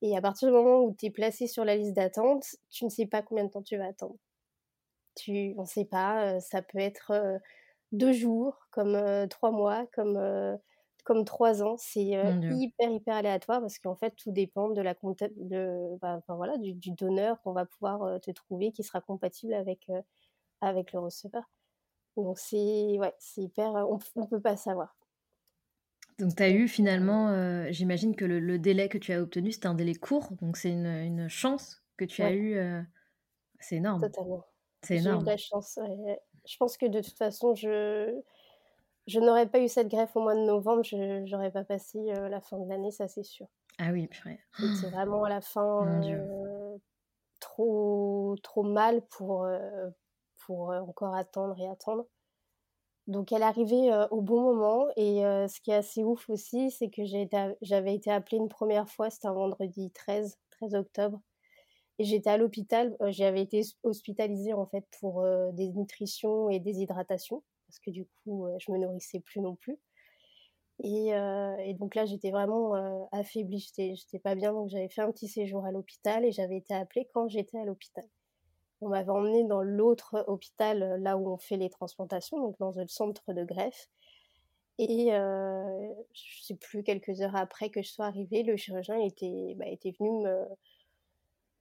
[0.00, 2.90] Et à partir du moment où tu es placé sur la liste d'attente, tu ne
[2.90, 4.16] sais pas combien de temps tu vas attendre.
[5.14, 7.12] Tu, on ne sait pas, ça peut être
[7.92, 8.98] deux jours, comme
[9.28, 10.18] trois mois, comme
[11.04, 11.76] comme trois ans.
[11.78, 12.12] C'est
[12.56, 17.40] hyper, hyper aléatoire parce qu'en fait, tout dépend de la de, bah, voilà, du, donneur
[17.42, 19.90] qu'on va pouvoir te trouver qui sera compatible avec,
[20.60, 21.42] avec le receveur.
[22.16, 23.72] Donc, c'est ouais, hyper.
[23.88, 24.96] On ne peut pas savoir.
[26.18, 29.74] Donc, tu as eu finalement, j'imagine que le, délai que tu as obtenu, c'était un
[29.74, 30.30] délai court.
[30.40, 32.58] Donc, c'est une, une, chance que tu as eu.
[33.58, 34.02] c'est énorme.
[34.02, 34.44] Totalement.
[34.82, 35.18] C'est énorme.
[35.18, 35.78] J'ai eu de la chance.
[36.50, 38.20] Je pense que de toute façon, je
[39.06, 40.96] je n'aurais pas eu cette greffe au mois de novembre, je
[41.30, 43.46] n'aurais pas passé euh, la fin de l'année, ça c'est sûr.
[43.78, 44.38] Ah oui, purée.
[44.58, 46.76] C'était vraiment à la fin euh,
[47.40, 49.88] trop, trop mal pour, euh,
[50.44, 52.06] pour encore attendre et attendre.
[53.06, 57.02] Donc elle arrivait au bon moment et ce qui est assez ouf aussi, c'est que
[57.62, 61.20] j'avais été appelée une première fois, c'était un vendredi 13, 13 octobre.
[62.02, 67.78] J'étais à l'hôpital, j'avais été hospitalisée en fait pour des nutritions et des hydratations parce
[67.78, 69.78] que du coup, je me nourrissais plus non plus.
[70.82, 71.12] Et,
[71.78, 72.74] donc là, j'étais vraiment
[73.12, 76.74] affaiblie, j'étais pas bien, donc j'avais fait un petit séjour à l'hôpital et j'avais été
[76.74, 78.04] appelée quand j'étais à l'hôpital.
[78.80, 82.88] On m'avait emmenée dans l'autre hôpital, là où on fait les transplantations, donc dans le
[82.88, 83.88] centre de greffe.
[84.78, 89.54] Et euh, je sais plus, quelques heures après que je sois arrivée, le chirurgien était,
[89.58, 90.46] bah, était venu me,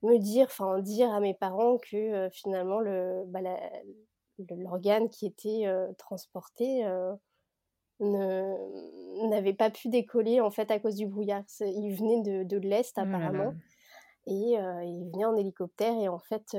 [0.02, 3.42] me dire, enfin dire à mes parents que finalement le, bah,
[4.50, 5.66] l'organe qui était
[5.98, 6.86] transporté
[8.00, 11.44] n'avait pas pu décoller en fait à cause du brouillard.
[11.60, 13.54] Il venait de, de l'est oh apparemment.
[14.26, 16.56] Et il venait en hélicoptère et en fait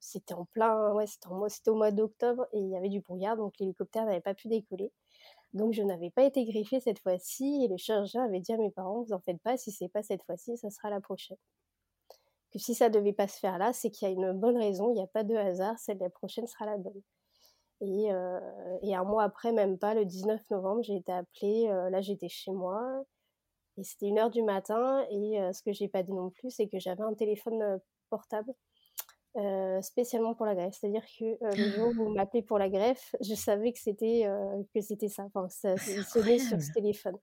[0.00, 3.54] c'était en plein, ouais, c'était au mois d'octobre et il y avait du brouillard donc
[3.58, 4.92] l'hélicoptère n'avait pas pu décoller.
[5.52, 8.70] Donc je n'avais pas été greffée cette fois-ci et le chirurgien avait dit à mes
[8.70, 11.36] parents vous en faites pas si c'est pas cette fois-ci ça sera la prochaine
[12.52, 14.90] que si ça devait pas se faire là, c'est qu'il y a une bonne raison,
[14.90, 17.02] il n'y a pas de hasard, celle la prochaine sera la bonne.
[17.82, 18.38] Et, euh,
[18.82, 21.66] et, un mois après, même pas, le 19 novembre, j'ai été appelée.
[21.68, 23.02] Euh, là, j'étais chez moi.
[23.76, 25.04] Et c'était une heure du matin.
[25.10, 28.52] Et euh, ce que j'ai pas dit non plus, c'est que j'avais un téléphone portable
[29.80, 30.74] spécialement pour la greffe.
[30.78, 34.28] C'est-à-dire que le jour où vous m'appelez pour la greffe, je savais que c'était
[34.74, 35.24] que c'était ça.
[35.24, 37.16] Enfin, ça sonnait sur ce téléphone.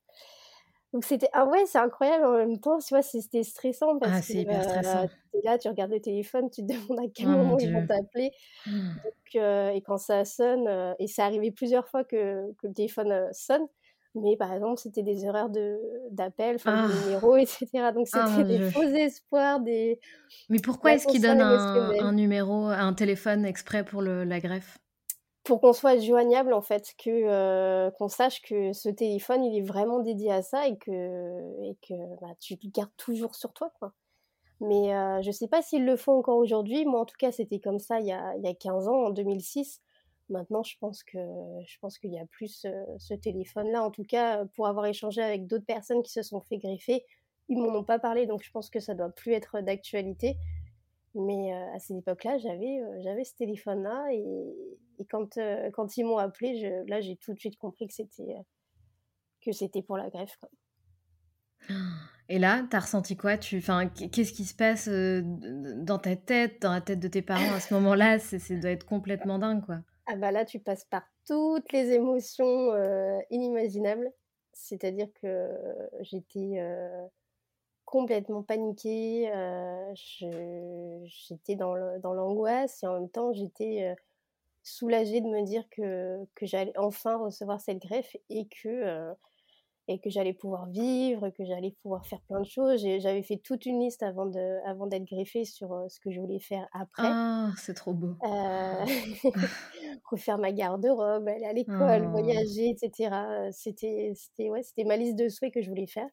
[0.93, 4.33] Donc c'était ah ouais, c'est incroyable en même temps, tu vois, c'était stressant parce ah,
[4.33, 5.05] que hyper stressant.
[5.05, 7.85] es là, tu regardes le téléphone, tu te demandes à quel oh moment ils vont
[7.85, 8.31] t'appeler.
[8.65, 9.75] Mmh.
[9.75, 13.67] et quand ça sonne, et c'est arrivé plusieurs fois que, que le téléphone sonne,
[14.15, 15.77] mais par exemple, c'était des erreurs de
[16.11, 16.87] d'appel, de ah.
[17.05, 17.67] numéros, etc.
[17.93, 19.99] Donc ah, c'était des faux espoirs, des.
[20.49, 24.79] Mais pourquoi est-ce qu'ils donnent un, un, numéro, un téléphone exprès pour le, la greffe?
[25.49, 29.63] Pour qu'on soit joignable en fait, que euh, qu'on sache que ce téléphone il est
[29.63, 31.73] vraiment dédié à ça et que
[32.21, 33.71] bah, tu le gardes toujours sur toi.
[34.61, 36.85] Mais euh, je sais pas s'ils le font encore aujourd'hui.
[36.85, 39.05] Moi en tout cas c'était comme ça il y a il y a 15 ans
[39.07, 39.81] en 2006.
[40.29, 41.17] Maintenant je pense que
[41.65, 43.83] je pense qu'il y a plus euh, ce téléphone là.
[43.83, 47.03] En tout cas pour avoir échangé avec d'autres personnes qui se sont fait greffer,
[47.47, 50.37] ils m'en ont pas parlé donc je pense que ça doit plus être d'actualité.
[51.15, 54.53] Mais à cette époque-là, j'avais j'avais ce téléphone-là et,
[54.99, 55.39] et quand,
[55.73, 58.35] quand ils m'ont appelé, je, là, j'ai tout de suite compris que c'était
[59.41, 60.37] que c'était pour la greffe.
[60.37, 60.49] Quoi.
[62.27, 63.37] Et là, t'as ressenti quoi?
[63.37, 67.53] Tu, enfin, Qu'est-ce qui se passe dans ta tête, dans la tête de tes parents
[67.53, 68.19] à ce moment-là?
[68.19, 69.79] Ça doit être complètement dingue, quoi.
[70.05, 72.71] Ah bah là, tu passes par toutes les émotions,
[73.31, 74.11] inimaginables.
[74.53, 75.49] C'est-à-dire que
[76.01, 76.61] j'étais,
[77.89, 79.31] complètement paniquée,
[79.95, 83.95] je j'étais dans l'angoisse et en même temps j'étais, heu,
[84.63, 89.13] soulagée de me dire que que j'allais enfin recevoir cette greffe et que,
[89.89, 92.81] et que j'allais pouvoir vivre, que j'allais pouvoir faire plein de choses.
[92.99, 96.39] J'avais fait toute une liste avant de avant d'être greffée sur, ce que je voulais
[96.41, 97.19] faire après.
[97.21, 97.53] Ah!
[97.57, 98.17] C'est trop beau.
[100.11, 102.09] Refaire ma garde-robe, aller à l'école, Oh!
[102.09, 104.13] voyager et cetera, heu, c'était
[104.49, 106.09] ouais, c'était ma liste de souhaits que je voulais faire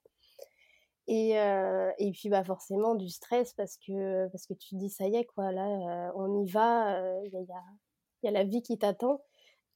[1.09, 4.91] et heu et puis, bah, forcément du stress parce que parce que tu te dis:
[4.91, 7.63] «Ça y est quoi, là, heu, on y va, heu, il y a y a
[8.25, 9.23] y a la vie qui t'attend»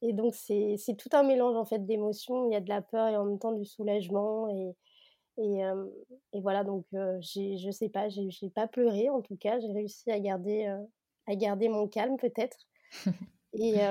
[0.03, 2.49] et donc c'est c'est tout un mélange en fait d'émotions.
[2.49, 4.75] Il y a de la peur et en même temps du soulagement et
[6.33, 6.63] et voilà.
[6.63, 10.65] Donc je sais pas, j'ai pas pleuré en tout cas, j'ai réussi à garder,
[11.27, 12.57] à garder mon calme peut-être.
[13.53, 13.81] Et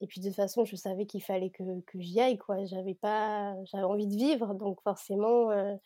[0.00, 2.64] et puis de toute façon, je savais qu'il fallait que que j'y aille quoi.
[2.66, 5.78] J'avais pas j'avais envie de vivre donc forcément, heu,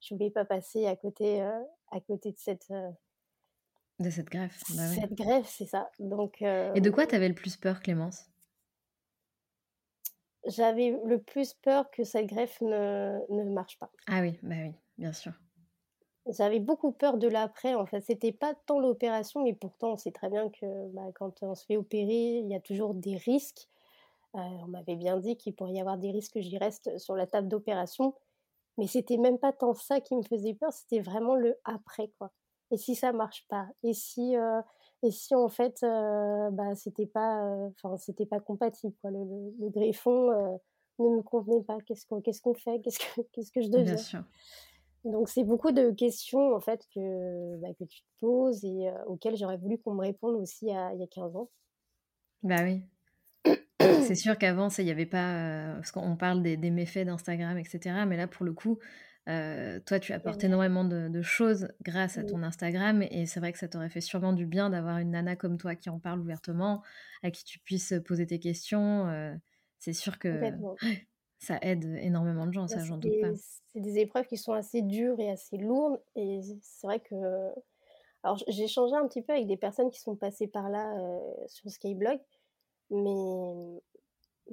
[0.00, 1.52] je voulais pas passer à côté, heu,
[1.90, 2.90] à côté de cette, heu
[4.00, 6.42] De cette greffe, bah, cette greffe, c'est ça donc
[6.74, 8.24] Et de quoi tu avais le plus peur, Clémence?
[10.44, 13.90] J'avais le plus peur que cette greffe ne ne marche pas.
[14.06, 15.32] Ah oui, bah, oui, bien sûr.
[16.30, 18.00] J'avais beaucoup peur de l'après, en fait.
[18.02, 21.64] C'était pas tant l'opération et pourtant on sait très bien que, bah, quand on se
[21.66, 23.68] fait opérer, il y a toujours des risques.
[24.36, 27.16] Heu, on m'avait bien dit qu'il pourrait y avoir des risques que j'y reste sur
[27.16, 28.14] la table d'opération,
[28.78, 32.32] mais c'était même pas tant ça qui me faisait peur, c'était vraiment le après, quoi.
[32.72, 33.68] Et si ça marche pas?
[33.84, 34.60] Et si, heu
[35.04, 39.24] et si en fait, heu, bah, c'était pas, heu, enfin c'était pas compatible, quoi, le
[39.24, 40.60] le le greffon,
[41.00, 41.78] ne me convenait pas?
[41.86, 42.80] Qu'est-ce qu'on qu'est-ce qu'on fait?
[42.82, 43.96] Qu'est-ce que qu'est-ce que je Bien deviens?
[43.96, 44.24] sûr.
[45.04, 49.36] Donc c'est beaucoup de questions, en fait, que, bah, que tu te poses et auxquelles
[49.36, 51.50] j'aurais voulu qu'on me réponde aussi à il y a 15 ans.
[52.42, 52.82] Bah, oui.
[54.00, 57.06] C'est sûr qu'avant, ça il y avait pas, heu parce qu'on parle des des méfaits
[57.06, 58.78] d'Instagram et cetera, mais là, pour le coup,
[59.86, 62.24] toi, tu apportes énormément de de choses grâce à Mmh.
[62.24, 65.36] ton Instagram et c'est vrai que ça t'aurait fait sûrement du bien d'avoir une nana
[65.36, 66.82] comme toi qui en parle ouvertement,
[67.22, 69.06] à qui tu puisses, poser tes questions,
[69.78, 70.52] c'est sûr que
[71.38, 73.32] ça aide énormément de gens, Bah, ça, j'en doute pas.
[73.74, 77.16] C'est des épreuves qui sont assez dures et assez lourdes et c'est vrai que
[78.24, 80.94] alors j'ai échangé un petit peu avec des personnes qui sont passées par là,
[81.48, 82.20] sur Skyblog,
[82.90, 83.82] mais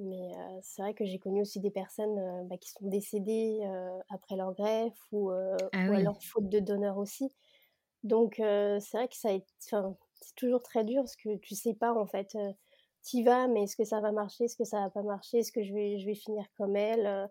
[0.00, 0.30] mais
[0.62, 3.60] c'est vrai que j'ai connu aussi des personnes, bah, qui sont décédées,
[4.10, 5.32] après leur greffe ou
[5.72, 5.98] Ah ou oui.
[5.98, 7.30] alors faute de donneur aussi.
[8.04, 11.54] Donc c'est vrai que ça a ét enfin, c'est toujours très dur parce que tu
[11.56, 12.36] sais pas en fait,
[13.24, 14.44] vas, mais est-ce que ça va marcher?
[14.44, 15.38] Est-ce que ça va pas marcher?
[15.38, 17.06] Est-ce que je vais je vais finir comme elle?
[17.06, 17.26] Heu,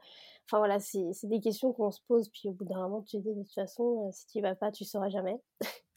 [0.46, 3.22] enfin voilà, c'est des questions qu'on se pose, puis au bout d'un moment, tu te
[3.24, 5.42] dis: «De toute façon, heu, si tu y vas pas, tu sauras jamais».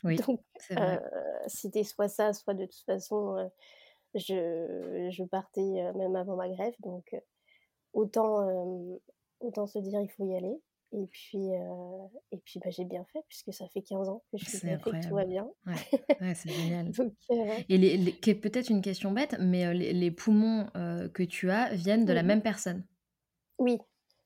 [0.03, 0.43] Oui, Donc
[0.77, 1.01] vrai.
[1.49, 3.51] c'était soit ça, soit de toute façon, heu,
[4.15, 5.63] je je partais,
[5.95, 7.15] même avant ma greffe donc
[7.95, 8.49] autant,
[9.41, 10.61] autant se dire: «Il faut y aller»
[10.93, 14.39] et puis, heu et puis, bah, j'ai bien fait puisque ça fait 15 ans que
[14.39, 15.51] je suis greffée, que tout va bien.
[15.67, 15.81] Ouais,
[16.21, 19.93] ouais, c'est génial Donc heu et les les peut-être une question bête, mais heu, les
[19.95, 20.69] les poumons,
[21.15, 22.25] que tu as viennent de Mmh la mh.
[22.25, 22.85] même personne?
[23.59, 23.79] Oui,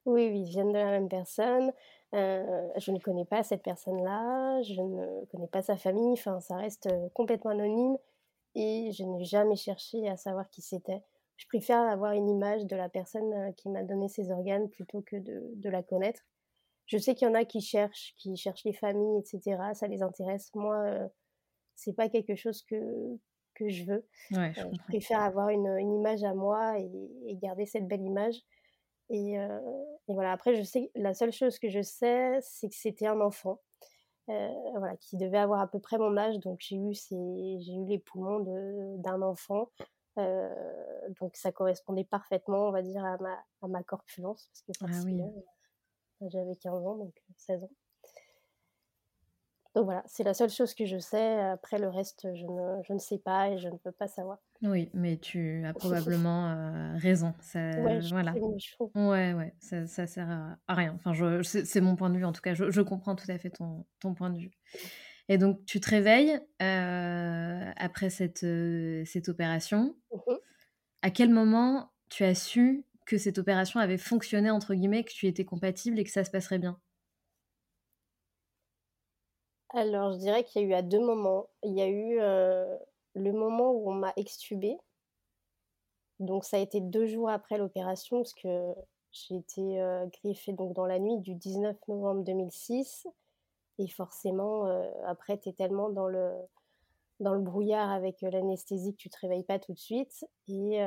[0.06, 1.72] oui, oui, ils viennent de la même personne.
[2.12, 6.88] Je ne connais pas cette personne-là, je ne connais pas sa famille, enfin ça reste,
[7.14, 7.96] complètement anonyme
[8.56, 11.02] et je n'ai jamais cherché à savoir qui c'était.
[11.36, 15.16] Je préfère avoir une image de la personne, qui m'a donné ses organes plutôt que
[15.16, 16.22] de de la connaître.
[16.86, 19.86] Je sais qu'il y en a qui cherchent, qui cherchent les familles et cetera, ça
[19.88, 20.50] les intéresse.
[20.54, 21.08] Moi, heu,
[21.76, 22.76] c'est pas quelque chose que
[23.54, 24.06] que je veux.
[24.30, 24.84] Ouais, je je comprends.
[24.88, 26.90] préfère avoir une, image à moi et
[27.28, 28.42] et garder cette belle image
[29.10, 29.60] et heu
[30.08, 30.32] et voilà.
[30.32, 33.60] Après je sais la seule chose que je sais, c'est que c'était un enfant,
[34.30, 37.16] heu, voilà, qui devait avoir à peu près mon âge, donc j'ai eu j'ai
[37.74, 38.40] eu les poumons
[38.98, 39.70] d'un enfant,
[41.20, 45.02] donc ça correspondait parfaitement, on va dire, à ma à ma corpulence parce que Ah
[45.04, 45.32] oui.
[46.22, 47.70] J'avais 15 ans, donc heu, 16 ans.
[49.76, 52.92] Donc voilà, c'est la seule chose que je sais, après le reste, je ne je
[52.92, 54.38] ne sais pas et je ne peux pas savoir.
[54.62, 56.50] Oui, mais tu as probablement,
[56.94, 57.34] heu, raison.
[57.76, 58.38] Ouais, Ça je voilà.
[58.94, 60.92] Ouais, ouais, ça ça sert à à rien.
[60.94, 63.38] Enfin je c'est mon point de vue en tout cas, je je comprends tout à
[63.38, 64.52] fait ton ton point de vue
[65.28, 68.46] et donc tu te réveilles, heu, après cette,
[69.06, 69.96] cette opération.
[70.10, 70.38] Mmh mh.
[71.02, 75.26] À quel moment tu as su que cette opération avait «fonctionné» entre guillemets, que tu
[75.26, 76.80] étais compatible et que ça se passerait bien?
[79.74, 81.48] Alors je dirais qu'il y a eu à 2 moments.
[81.62, 82.78] Il y a eu, heu,
[83.14, 84.78] le moment où on m'a extubée
[86.20, 88.48] donc ça a été 2 jours après l'opération parce que
[89.12, 93.06] j'ai été, heu, greffée donc dans la nuit du 19 novembre 2006
[93.78, 96.32] et forcément, heu, après tu es tellement dans le
[97.20, 100.24] dans le brouillard avec l'anesthésie que tu te réveilles pas tout de suite.
[100.48, 100.78] Et,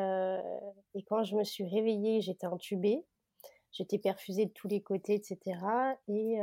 [1.07, 3.03] quand je me suis réveillée, j'étais intubée.
[3.71, 5.59] J'étais perfusée de tous les côtés, etc.
[6.07, 6.37] Et,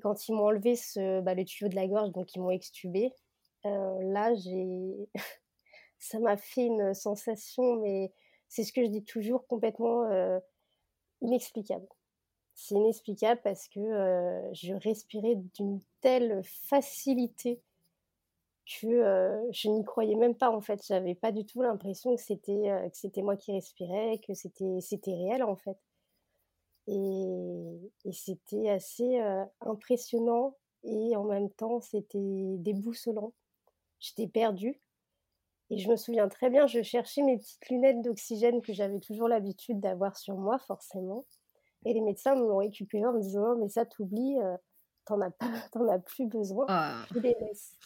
[0.00, 0.74] quand ils m'ont enlevé
[1.22, 3.12] bah, le tuyau de la gorge, donc ils m'ont extubée,
[3.64, 4.32] là,
[5.98, 8.12] ça m'a fait une sensation, mais
[8.48, 10.08] c'est ce que je dis toujours, complètement
[11.20, 11.86] inexplicable.
[12.54, 13.80] C'est inexplicable parce que
[14.52, 17.62] je respirais d'une telle facilité
[18.78, 20.80] que je n'y croyais même pas en fait.
[20.86, 25.14] J'avais pas du tout l'impression que c'était que c'était moi qui respirais, que c'était c'était
[25.14, 25.78] réel en fait.
[26.86, 29.20] Et, et c'était assez
[29.60, 33.32] impressionnant et en même temps c'était déboussolant.
[33.98, 34.80] J'étais perdue.
[35.72, 39.28] Et je me souviens très bien, je cherchais mes petites lunettes d'oxygène que j'avais toujours
[39.28, 41.26] l'habitude d'avoir sur moi, forcément.
[41.84, 44.36] Et les médecins me l'ont récupéré en me disant mais ça t'oublie,
[45.04, 45.46] t'en as, pas,
[45.90, 47.04] as plus besoin, ah.
[47.14, 47.76] je les laisse.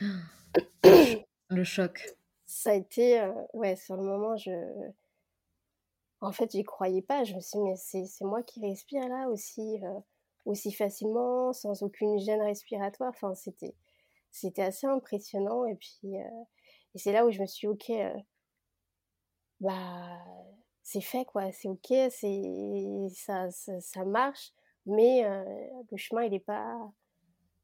[1.50, 2.16] Le choc.
[2.46, 4.50] Ça a été, ouais, sur le moment, je.
[6.20, 7.24] En fait, j'y croyais pas.
[7.24, 9.80] Je me suis dit, mais c'est moi qui respire là aussi,
[10.44, 13.10] aussi facilement, sans aucune gêne respiratoire.
[13.10, 13.74] Enfin, c'était
[14.30, 15.64] c'était assez impressionnant.
[15.66, 17.92] Et puis, et c'est là où je me suis dit, ok,
[19.60, 20.18] bah,
[20.82, 21.52] c'est fait, quoi.
[21.52, 21.92] C'est ok,
[23.14, 24.52] ça, ça, ça, marche.
[24.86, 25.22] Mais
[25.90, 26.90] le chemin, il n'est pas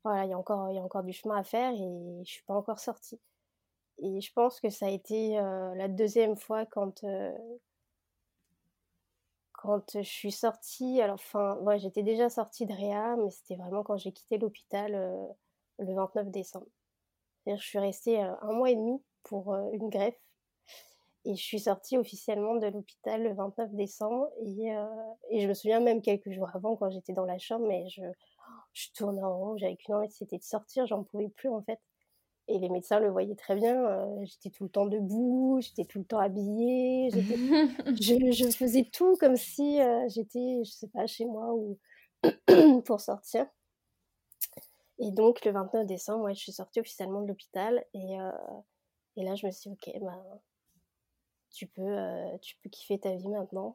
[0.07, 2.31] voilà, il y a encore, il y a encore du chemin à faire et je
[2.31, 3.19] suis pas encore sortie.
[3.99, 7.33] Et je pense que ça a été euh, la deuxième fois quand euh,
[9.53, 11.01] quand je suis sortie.
[11.01, 14.95] Alors, enfin, ouais, j'étais déjà sortie de Réa, mais c'était vraiment quand j'ai quitté l'hôpital
[14.95, 15.27] euh,
[15.81, 16.67] le 29 décembre.
[17.49, 20.21] je suis restée un mois et demi pour une greffe
[21.25, 24.31] et je suis sortie officiellement de l'hôpital le 29 décembre.
[24.45, 24.69] Et,
[25.31, 28.03] et, je me souviens même quelques jours avant, quand j'étais dans la chambre, mais je,
[28.77, 31.81] je tournais en rond, j'avais qu'une envie, c'était de sortir, j'en pouvais plus en fait.
[32.49, 35.99] Et les médecins le voyaient très bien, euh, j'étais tout le temps debout, j'étais tout
[35.99, 41.25] le temps habillée, je, je, faisais tout comme si euh, j'étais, je sais pas, chez
[41.25, 41.79] moi ou
[42.85, 43.47] pour sortir.
[44.99, 48.31] Et donc le 29 décembre, ouais, je suis sortie officiellement de l'hôpital et, euh,
[49.17, 50.23] et, là je me suis dit, ok, bah,
[51.51, 51.97] tu, peux,
[52.43, 53.75] tu peux kiffer ta vie maintenant.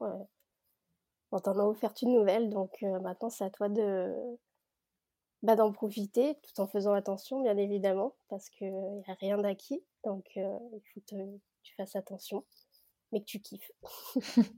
[1.31, 4.15] on t'en a offert une nouvelle, donc maintenant c'est à toi de,
[5.43, 9.83] bah, d'en profiter tout en faisant attention, bien évidemment, parce qu'il n'y a rien d'acquis.
[10.03, 11.15] Donc, il faut que
[11.63, 12.43] tu fasses attention,
[13.11, 13.71] mais que tu kiffes.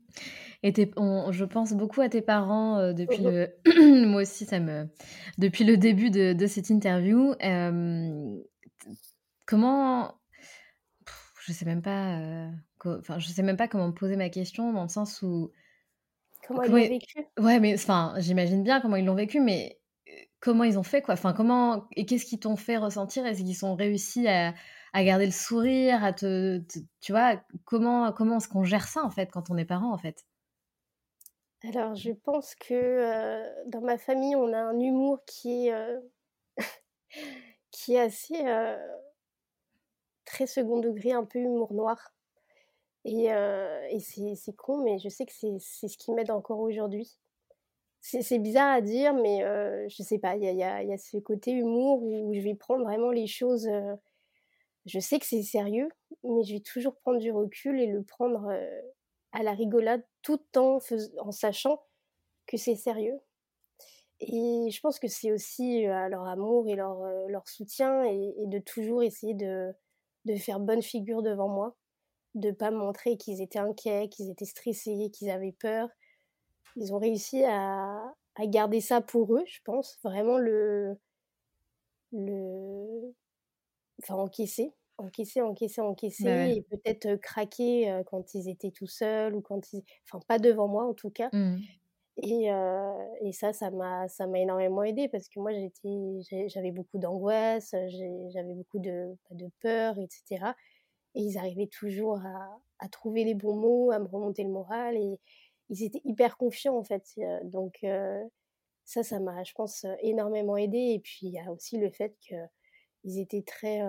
[0.64, 3.54] Et je pense beaucoup à tes parents depuis le.
[4.08, 4.90] Moi aussi, ça me.
[5.38, 7.34] Depuis le début de, de cette interview.
[9.46, 10.16] comment.
[11.46, 12.50] Je sais même pas.
[12.86, 15.52] Enfin, je sais même pas comment me poser ma question dans le sens où.
[16.48, 17.26] Comment, ils l'ont vécu?
[17.40, 19.80] Ouais, mais enfin, j'imagine bien comment ils l'ont vécu, mais
[20.44, 21.14] comment ils ont fait quoi.
[21.14, 23.26] Enfin, comment et qu'est-ce qu'ils t'ont fait ressentir?
[23.26, 24.54] Est-ce qu'ils ont réussi à,
[24.94, 26.62] garder le sourire, à te,
[27.00, 27.42] tu vois?
[27.64, 30.26] Comment comment est-ce qu'on gère ça en fait quand on est parent en fait?
[31.64, 36.02] Alors, je pense que euh, dans ma famille, on a un humour qui est euh,
[37.72, 38.78] qui est assez euh,
[40.26, 42.14] très second degré, un peu humour noir.
[43.06, 47.18] Et, et c'est con, mais je sais que c'est ce qui m'aide encore aujourd'hui
[48.04, 49.40] c'est bizarre à dire, mais
[49.90, 53.28] je sais pas, il y a, ce côté humour où je vais prendre vraiment les
[53.28, 53.70] choses.
[54.86, 55.88] je sais que c'est sérieux,
[56.24, 58.52] mais je vais toujours prendre du recul et le prendre
[59.32, 60.80] à la rigolade tout en,
[61.20, 61.82] en sachant
[62.46, 63.20] que c'est sérieux.
[64.20, 69.02] Et je pense que c'est aussi leur amour et leur, leur soutien et, de toujours
[69.02, 69.74] essayer de,
[70.26, 71.78] de faire bonne figure devant moi,
[72.36, 75.88] de pas montrer qu'ils étaient inquiets, qu'ils étaient stressés, qu'ils avaient peur
[76.76, 80.00] ils ont réussi à, garder ça pour eux, je pense.
[80.04, 80.98] Vraiment le.
[82.12, 83.14] le
[84.02, 84.74] enfin, encaisser.
[84.98, 86.24] Encaisser, encaisser, encaisser.
[86.24, 89.84] Bah et peut-être craquer quand ils étaient tout seuls ou quand ils.
[90.08, 91.30] Enfin, pas devant moi en tout cas.
[91.34, 91.58] Mmh.
[92.18, 92.50] Et,
[93.22, 97.74] et, ça, ça m'a, ça m'a énormément aidé parce que moi, j'étais, j'avais beaucoup d'angoisse,
[98.30, 100.52] j'avais beaucoup de, de peur, etc.
[101.16, 104.96] Et ils arrivaient toujours à, à, trouver les bons mots, à me remonter le moral.
[104.96, 105.20] Et,
[105.70, 107.20] ils étaient hyper confiants en fait.
[107.44, 107.86] Donc
[108.86, 110.78] ça, ça m'a, je pense, énormément aidé.
[110.78, 113.82] Et puis il y a aussi le fait qu'ils étaient très,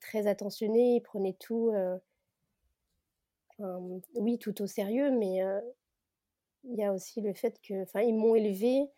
[0.00, 1.72] très attentionnés, ils prenaient tout,
[4.14, 5.40] oui, tout au sérieux, mais
[6.64, 8.88] il y a aussi le fait que, enfin, ils m'ont élevé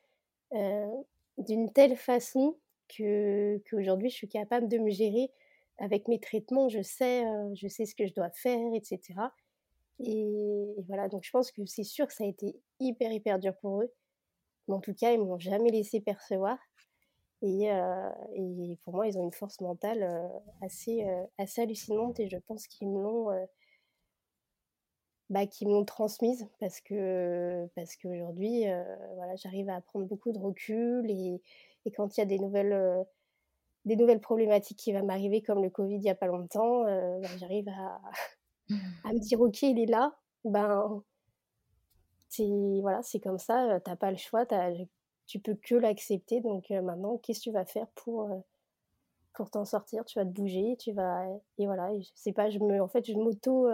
[1.38, 2.56] d'une telle façon
[2.88, 5.32] que qu'aujourd'hui je suis capable de me gérer
[5.78, 6.68] avec mes traitements.
[6.68, 9.00] Je sais, je sais ce que je dois faire, etc.
[10.01, 13.55] Et, voilà, donc je pense que c'est sûr que ça a été hyper, hyper dur
[13.61, 13.92] pour eux.
[14.69, 16.59] Mais en tout cas, ils m'ont jamais laissé percevoir.
[17.42, 20.09] Et, et, pour moi, ils ont une force mentale
[20.63, 21.07] assez,
[21.38, 23.47] assez hallucinante et je pense qu'ils me l'ont
[25.29, 28.65] bah, qui m'ont transmise parce que parce qu'aujourd'hui
[29.17, 31.42] voilà j'arrive à prendre beaucoup de recul et,
[31.85, 33.05] et quand il y a des nouvelles
[33.87, 37.37] des nouvelles problématiques qui vont m'arriver comme le Covid il y a pas longtemps bah,
[37.38, 38.01] j'arrive à,
[39.04, 41.02] à me dire ok il est là ben
[42.29, 44.46] c'est voilà c'est comme ça t'as pas le choix
[45.27, 48.29] tu peux que l'accepter donc maintenant qu'est-ce que tu vas faire pour
[49.35, 50.04] pour t'en sortir?
[50.04, 51.27] Tu vas te bouger tu vas
[51.58, 53.69] et voilà et je sais pas je me en fait je m'auto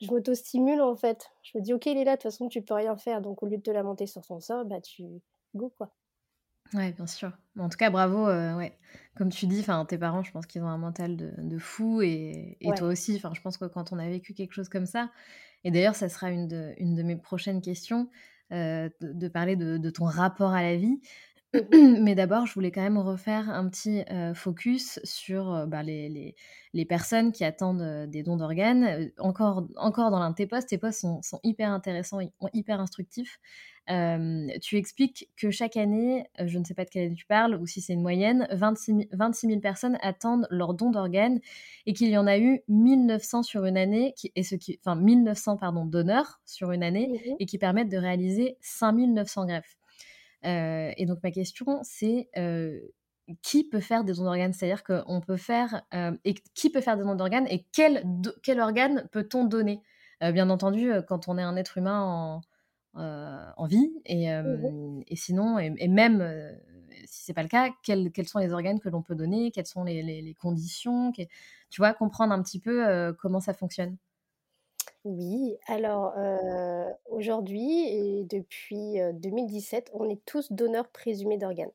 [0.00, 1.30] je m'auto-stimule en fait.
[1.42, 3.20] Je me dis, ok, il est là, de toute façon, tu peux rien faire.
[3.20, 5.04] Donc, au lieu de te lamenter sur ton sort, bah, tu
[5.54, 5.90] go quoi.
[6.74, 7.32] Ouais, bien sûr.
[7.58, 8.28] En tout cas, bravo.
[8.28, 8.76] Euh, ouais.
[9.16, 12.58] Comme tu dis, tes parents, je pense qu'ils ont un mental de, de fou et,
[12.60, 13.16] et toi aussi.
[13.16, 15.10] Enfin, je pense que quand on a vécu quelque chose comme ça,
[15.64, 18.08] et d'ailleurs, ça sera une de, une de mes prochaines questions,
[18.52, 21.00] euh, de, parler de, de, ton rapport à la vie.
[21.72, 24.04] Mmh Mais d'abord, je voulais quand même refaire un petit
[24.34, 26.34] focus sur bah, les,
[26.72, 29.10] les, personnes qui attendent des dons d'organes.
[29.18, 32.18] encore, encore dans l'un de tes posts, tes posts sont, sont hyper intéressants,
[32.52, 33.40] hyper instructifs.
[33.88, 37.66] tu expliques que chaque année, je ne sais pas de quelle année tu parles, ou
[37.66, 39.06] si c'est une moyenne, 26
[39.46, 41.40] 000, personnes attendent leur don d'organes
[41.86, 44.96] et qu'il y en a eu 1900 sur une année, qui, et ce qui, enfin
[44.96, 49.76] 1900 pardon, donneurs sur une année, mmh et qui permettent de réaliser 5900 greffes.
[50.46, 52.80] Euh, et donc ma question, c'est euh,
[53.42, 54.52] qui peut faire des dons d'organes?
[54.52, 58.04] C'est-à-dire qu'on peut faire euh, et qui peut faire des dons d'organes et quel,
[58.42, 59.82] quel organe peut-on donner?
[60.22, 62.40] Bien entendu, quand on est un être humain en,
[62.94, 66.26] en vie et, mmh et sinon et, même
[67.04, 69.50] si c'est pas le cas, quels, quels, sont les organes que l'on peut donner?
[69.50, 71.12] Quelles sont les, les, les conditions?
[71.12, 71.26] Tu
[71.76, 73.98] vois, comprendre un petit peu comment ça fonctionne?
[75.08, 76.14] Oui, alors
[77.08, 81.70] aujourd'hui et depuis 2017, on est tous donneurs présumés d'organes.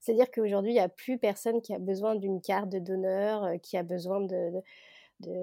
[0.00, 3.76] C'est-à-dire qu'aujourd'hui, il n'y a plus personne qui a besoin d'une carte de donneur, qui
[3.76, 4.50] a besoin de,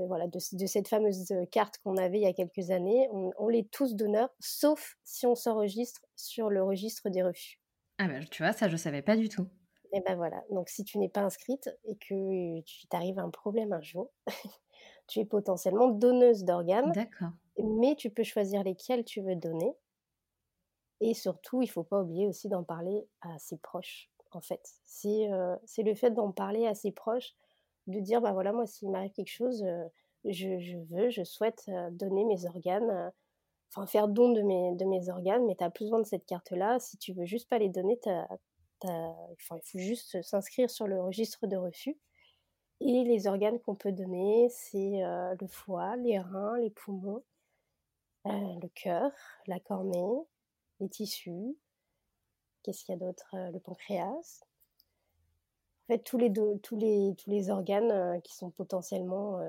[0.08, 3.08] voilà, de, cette fameuse carte qu'on avait il y a quelques années.
[3.12, 7.58] On, est tous donneurs, sauf si on s'enregistre sur le registre des refus.
[8.00, 9.48] Ah ben, tu vois, ça, je ne savais pas du tout.
[9.94, 13.72] Et ben voilà, donc si tu n'es pas inscrite et que tu t'arrives un problème
[13.72, 14.12] un jour,
[15.08, 16.92] tu es potentiellement donneuse d'organes.
[16.92, 17.30] D'accord.
[17.58, 19.76] Mais tu peux choisir lesquels tu veux donner.
[21.02, 24.62] Et surtout, il ne faut pas oublier aussi d'en parler à ses proches, en fait.
[24.86, 27.36] C'est euh, le fait d'en parler à ses proches,
[27.88, 29.84] de dire, bah voilà, moi, s'il m'arrive quelque chose, euh,
[30.24, 33.12] je, je, veux, je souhaite euh, donner mes organes,
[33.70, 36.26] enfin faire don de mes, de mes organes, mais tu n'as plus besoin de cette
[36.26, 36.80] carte-là.
[36.80, 38.00] Si tu veux juste pas les donner,
[38.86, 41.98] il faut juste s'inscrire sur le registre de refus.
[42.80, 47.24] Et les organes qu'on peut donner, c'est euh, le foie, les reins, les poumons,
[48.28, 49.12] euh, le cœur,
[49.48, 50.28] la cornée,
[50.80, 51.56] les tissus.
[52.62, 54.44] Qu'est-ce qu'il y a d'autre euh, Le pancréas.
[55.84, 59.40] En fait, tous les, tous les, tous les organes qui sont potentiellement.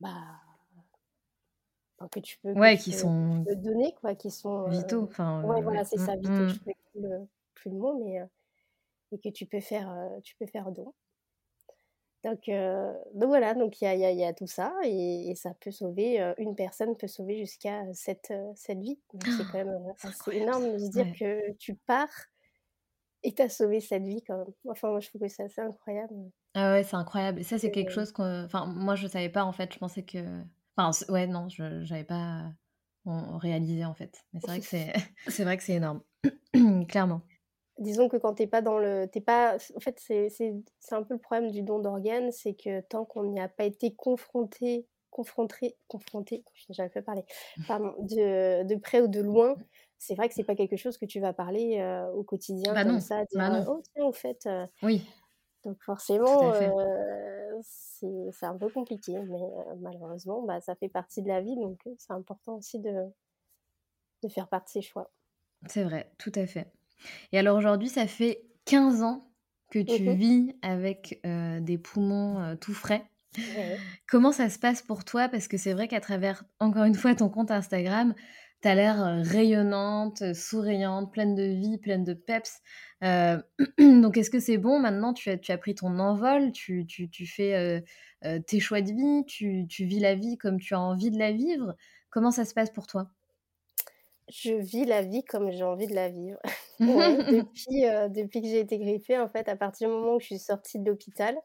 [0.00, 0.14] bah,
[2.12, 4.68] que tu peux, ouais, qui sont donner, quoi, qui sont.
[4.68, 5.04] Vitaux.
[5.04, 6.48] Enfin, ouais, voilà, c'est ça, vitaux.
[6.48, 8.20] Je ne plus plus le mot, mais.
[9.10, 9.90] et que tu peux faire,
[10.22, 10.92] tu peux faire don.
[12.24, 15.54] Donc, euh, donc voilà, donc il y a, y, y a, tout ça et, ça
[15.60, 18.98] peut sauver, euh, une personne peut sauver jusqu'à cette, euh, cette vie.
[19.24, 22.08] C'est quand même assez énorme de se dire que tu pars
[23.22, 24.52] et tu as sauvé cette vie quand même.
[24.68, 26.14] Enfin, moi je trouve que c'est assez incroyable.
[26.54, 27.44] Ah ouais, c'est incroyable.
[27.44, 28.44] Ça, c'est quelque chose que.
[28.44, 30.42] Enfin, moi je savais pas en fait, je pensais que.
[30.76, 32.52] Enfin, ouais, non, je n'avais pas
[33.04, 34.24] réalisé en fait.
[34.32, 34.92] Mais c'est vrai que c'est,
[35.28, 36.02] c'est vrai que c'est énorme,
[36.88, 37.22] clairement
[37.78, 40.52] disons que quand t'es pas dans le t'es pas en fait c'est
[40.90, 43.94] un peu le problème du don d'organes c'est que tant qu'on n'y a pas été
[43.94, 47.24] confronté confronté confronté j'avais fait parler
[47.66, 49.56] pardon de, de, près ou de loin
[49.98, 52.84] c'est vrai que c'est pas quelque chose que tu vas parler euh, au quotidien bah
[52.84, 55.04] comme ça dire bah oh tiens au fait euh, oui.
[55.64, 59.40] donc forcément euh, c'est un peu compliqué mais
[59.80, 63.10] malheureusement bah, ça fait partie de la vie donc c'est important aussi de
[64.22, 65.10] de faire part de ses choix.
[65.66, 66.72] C'est vrai tout à fait
[67.32, 69.32] et alors aujourd'hui, ça fait 15 ans
[69.70, 73.04] que tu mmh vis avec des poumons tout frais.
[74.08, 75.28] Comment ça se passe pour toi?
[75.28, 78.14] Parce que c'est vrai qu'à travers, encore une fois, ton compte Instagram,
[78.62, 82.60] tu as l'air rayonnante, souriante, pleine de vie, pleine de peps.
[83.02, 84.80] donc, est-ce que c'est bon?
[84.80, 87.84] Maintenant, tu as, tu as pris ton envol, tu, tu, tu fais
[88.46, 91.32] tes choix de vie, tu, tu vis la vie comme tu as envie de la
[91.32, 91.76] vivre.
[92.10, 93.10] Comment ça se passe pour toi?
[94.28, 96.38] Je vis la vie comme j'ai envie de la vivre.
[96.80, 100.26] depuis, euh, depuis que j'ai été griffée, en fait, à partir du moment où je
[100.26, 101.36] suis sortie de l'hôpital.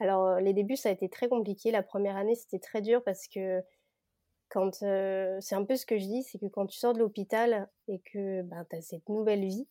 [0.00, 1.70] Alors, euh, les débuts, ça a été très compliqué.
[1.70, 3.62] La première année, c'était très dur parce que
[4.48, 4.82] quand.
[4.82, 7.68] Euh, c'est un peu ce que je dis, c'est que quand tu sors de l'hôpital
[7.88, 9.66] et que ben, tu as cette nouvelle vie,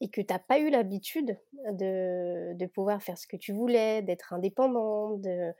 [0.00, 1.38] et que tu n'as pas eu l'habitude
[1.72, 5.52] de, de, pouvoir faire ce que tu voulais, d'être indépendant, de,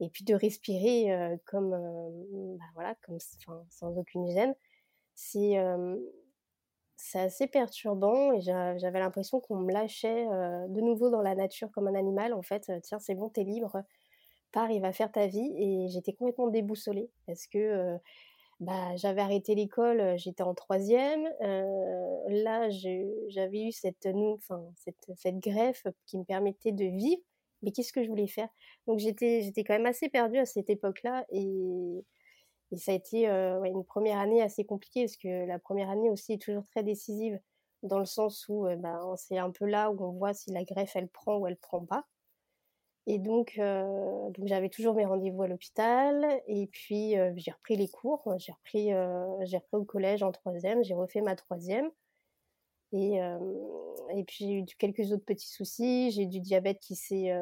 [0.00, 1.70] et puis de respirer euh, comme,
[2.58, 4.54] bah voilà, comme sans aucune gêne,
[5.14, 5.58] c'est
[7.14, 11.94] assez perturbant et j'avais l'impression qu'on me lâchait de nouveau dans la nature comme un
[11.94, 12.32] animal.
[12.32, 13.82] En fait, tiens, c'est bon, t'es libre,
[14.52, 15.52] pars, il va faire ta vie.
[15.58, 17.98] Et j'étais complètement déboussolée parce que
[18.60, 21.24] bah, j'avais arrêté l'école, j'étais en troisième.
[21.40, 24.08] là, j'avais eu cette,
[24.76, 27.22] cette, cette greffe qui me permettait de vivre.
[27.62, 28.48] Mais qu'est-ce que je voulais faire?
[28.86, 31.24] Donc j'étais, j'étais quand même assez perdue à cette époque-là.
[31.30, 32.04] Et,
[32.74, 36.32] et ça a été une première année assez compliquée parce que la première année aussi
[36.32, 37.38] est toujours très décisive
[37.82, 40.96] dans le sens où bah, c'est un peu là où on voit si la greffe
[40.96, 42.04] elle prend ou elle prend pas.
[43.06, 46.40] Et donc, donc j'avais toujours mes rendez-vous à l'hôpital.
[46.48, 48.34] Et puis, j'ai repris les cours.
[48.38, 48.90] J'ai repris,
[49.42, 50.82] j'ai repris au collège en troisième.
[50.82, 51.90] J'ai refait ma troisième.
[52.96, 56.12] Et, puis, j'ai eu quelques autres petits soucis.
[56.12, 57.34] J'ai du diabète qui s'est,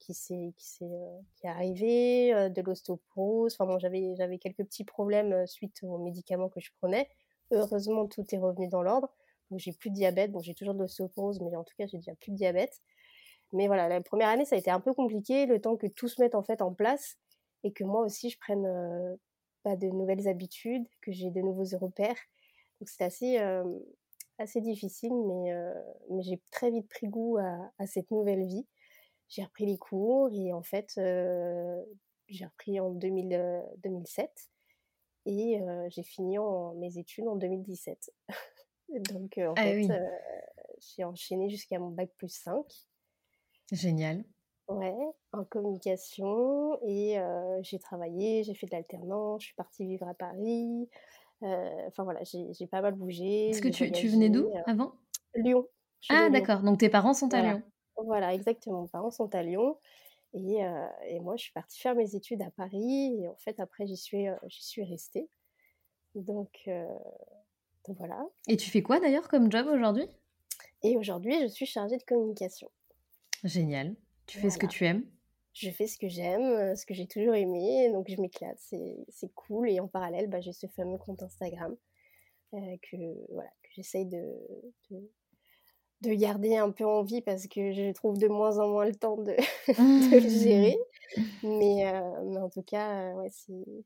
[0.00, 0.90] qui s'est, qui s'est,
[1.36, 3.54] qui est arrivé, de l'ostéoporose.
[3.54, 7.08] Enfin bon, j'avais, j'avais quelques petits problèmes suite aux médicaments que je prenais.
[7.52, 9.08] Heureusement, tout est revenu dans l'ordre.
[9.50, 10.32] Donc, j'ai plus de diabète.
[10.32, 12.80] Bon, j'ai toujours de l'ostéoporose, mais en tout cas, j'ai déjà plus de diabète.
[13.52, 16.08] Mais voilà, la première année, ça a été un peu compliqué, le temps que tout
[16.08, 17.18] se mette en fait en place
[17.62, 18.66] et que moi aussi, je prenne
[19.62, 22.16] pas de nouvelles habitudes, que j'ai de nouveaux repères.
[22.80, 23.38] Donc c'était assez,
[24.42, 25.52] assez difficile, mais,
[26.10, 28.66] mais j'ai très vite pris goût à, cette nouvelle vie.
[29.28, 30.92] J'ai repris les cours et en fait,
[32.28, 34.30] j'ai repris en 2000, 2007
[35.26, 38.12] et j'ai fini en, mes études en 2017.
[39.12, 39.88] Donc en ah fait,
[40.78, 42.64] j'ai enchaîné jusqu'à mon bac plus 5.
[43.70, 44.24] Génial.
[44.68, 44.94] Ouais,
[45.32, 47.18] en communication et
[47.62, 50.88] j'ai travaillé, j'ai fait de l'alternance, je suis partie vivre à Paris.
[51.42, 53.50] Enfin voilà, j'ai pas mal bougé.
[53.50, 54.94] Est-ce que tu, tu venais d'où avant?
[55.34, 55.66] Lyon.
[56.08, 57.62] Ah d'accord, donc tes parents sont à Lyon.
[57.96, 58.82] Voilà, exactement.
[58.82, 59.76] Mes parents sont à Lyon.
[60.34, 60.60] Et,
[61.08, 63.18] et, moi, je suis partie faire mes études à Paris.
[63.20, 65.28] Et en fait, après, j'y suis, j'y suis restée.
[66.14, 66.68] Donc,
[67.86, 68.24] donc, voilà.
[68.48, 70.06] Et tu fais quoi d'ailleurs comme job aujourd'hui?
[70.82, 72.70] Et aujourd'hui, je suis chargée de communication.
[73.44, 73.94] Génial.
[74.26, 75.04] Tu fais ce que tu aimes?
[75.52, 79.34] Je fais ce que j'aime, euh, ce que j'ai toujours aimé, donc je m'éclate, c'est
[79.34, 79.68] cool.
[79.68, 81.76] Et en parallèle, bah, j'ai ce fameux compte Instagram
[82.54, 82.96] euh, que,
[83.30, 84.34] voilà, que j'essaye de,
[86.00, 88.94] de, garder un peu en vie parce que je trouve de moins en moins le
[88.94, 89.36] temps de,
[89.68, 90.78] le gérer.
[91.42, 93.30] Mais, euh, mais, en tout cas, ouais,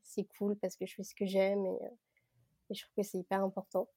[0.03, 1.79] c'est cool parce que je fais ce que j'aime et,
[2.69, 3.89] et je trouve que c'est hyper important.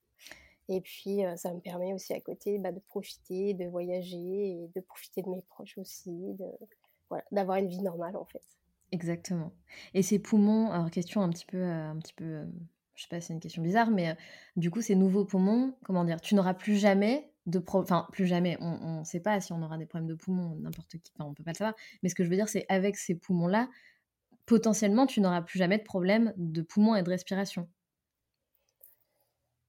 [0.67, 4.81] Et puis, ça me permet aussi à côté bah, de profiter, de voyager et de
[4.81, 6.47] profiter de mes proches aussi, de,
[7.11, 8.41] voilà, d'avoir une vie normale en fait.
[8.93, 9.51] Exactement.
[9.93, 12.45] Et ces poumons, alors question un petit peu, un petit peu,
[12.95, 14.15] je sais pas, c'est une question bizarre, mais
[14.55, 18.27] du coup, ces nouveaux poumons, comment dire, tu n'auras plus jamais de problème, enfin plus
[18.27, 21.29] jamais, on ne sait pas si on aura des problèmes de poumons, n'importe qui, enfin,
[21.29, 23.67] on peut pas le savoir, mais ce que je veux dire, c'est avec ces poumons-là,
[24.45, 27.67] potentiellement, tu n'auras plus jamais de problème de poumons et de respiration.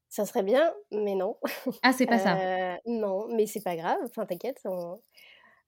[0.08, 1.38] Ça serait bien, mais non.
[1.82, 2.36] Ah, c'est pas ça.
[2.36, 3.96] Euh, non, mais c'est pas grave.
[4.04, 4.62] Enfin, t'inquiète.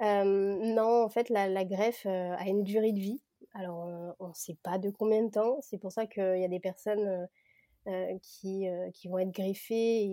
[0.01, 3.23] Non, en fait, la, greffe a une durée de vie.
[3.55, 5.59] Alors, on ne sait pas de combien de temps.
[5.63, 7.29] C'est pour ça qu'il y a des personnes
[8.23, 10.05] qui, qui vont être greffées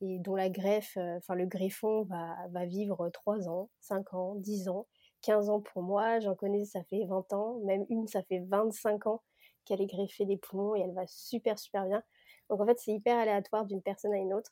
[0.00, 4.68] et, dont la greffe, enfin, le greffon va, va vivre 3 ans, 5 ans, 10
[4.68, 4.86] ans,
[5.22, 6.20] 15 ans pour moi.
[6.20, 7.60] J'en connais, ça fait 20 ans.
[7.64, 9.22] Même une, ça fait 25 ans
[9.64, 12.02] qu'elle est greffée des poumons et elle va super, super bien.
[12.50, 14.50] Donc en fait, c'est hyper aléatoire d'une personne à une autre.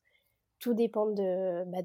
[0.59, 1.83] Tout dépend de, bah,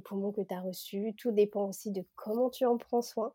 [0.00, 1.14] poumons que tu as reçus.
[1.16, 3.32] Tout dépend aussi de comment tu en prends soin.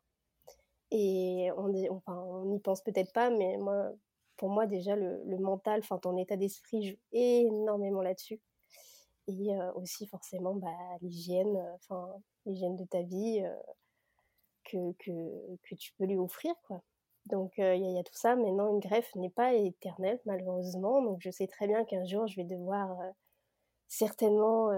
[0.90, 3.92] Et on n'y enfin, on pense peut-être pas, mais moi,
[4.38, 8.40] pour moi, déjà, le, mental, enfin, ton état d'esprit joue énormément là-dessus.
[9.26, 10.68] Et euh, aussi, forcément, bah,
[11.02, 12.08] l'hygiène, euh, enfin,
[12.46, 13.54] l'hygiène de ta vie euh,
[14.64, 16.82] que, que, que, tu peux lui offrir, quoi.
[17.26, 18.36] Donc il y, a tout ça.
[18.36, 21.02] Maintenant, une greffe n'est pas éternelle, malheureusement.
[21.02, 22.96] Donc je sais très bien qu'un jour, je vais devoir
[23.88, 24.70] certainement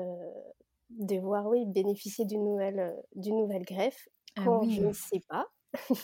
[0.90, 4.08] devoir, oui, bénéficier d'une nouvelle, d'une nouvelle greffe.
[4.36, 5.46] Ah quand je ne sais pas.
[5.90, 5.94] Oh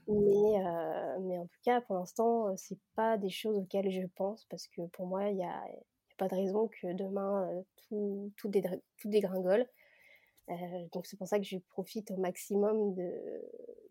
[0.09, 4.67] mais, mais en tout cas, pour l'instant, c'est pas des choses auxquelles je pense parce
[4.69, 5.67] que pour moi, il n'y a, a,
[6.19, 7.49] pas de raison que demain
[7.89, 8.51] tout, tout,
[8.99, 9.67] tout dégringole.
[10.51, 13.13] Euh, donc c'est pour ça que je profite au maximum de,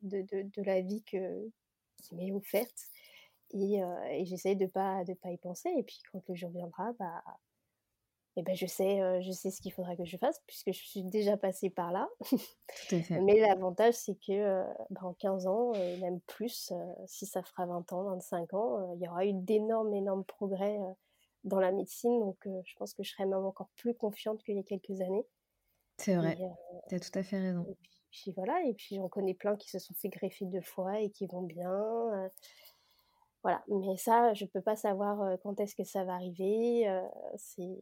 [0.03, 1.51] de, de, la vie que,
[1.97, 2.87] qui m'est offerte.
[3.51, 6.49] Et, euh, et j'essaie de pas de pas y penser et puis quand le jour
[6.49, 7.23] viendra bah
[8.37, 10.83] eh ben je sais euh, je sais ce qu'il faudra que je fasse puisque je
[10.83, 12.09] suis déjà passée par là
[13.21, 16.73] mais l'avantage c'est que bah, en 15 ans et même plus
[17.05, 20.77] si ça fera 20 ans 25 ans il y aura eu d'énormes énormes progrès
[21.43, 24.59] dans la médecine donc je pense que je serai même encore plus confiante qu'il y
[24.59, 25.25] a quelques années
[25.97, 26.37] C'est vrai,
[26.89, 27.65] tu as tout à fait raison.
[27.69, 27.77] Et
[28.11, 31.09] puis, voilà, et puis j'en connais plein qui se sont fait greffer deux fois et
[31.09, 32.29] qui vont bien.
[33.43, 36.85] voilà, mais ça, je peux pas savoir quand est-ce que ça va arriver.
[37.37, 37.81] c'est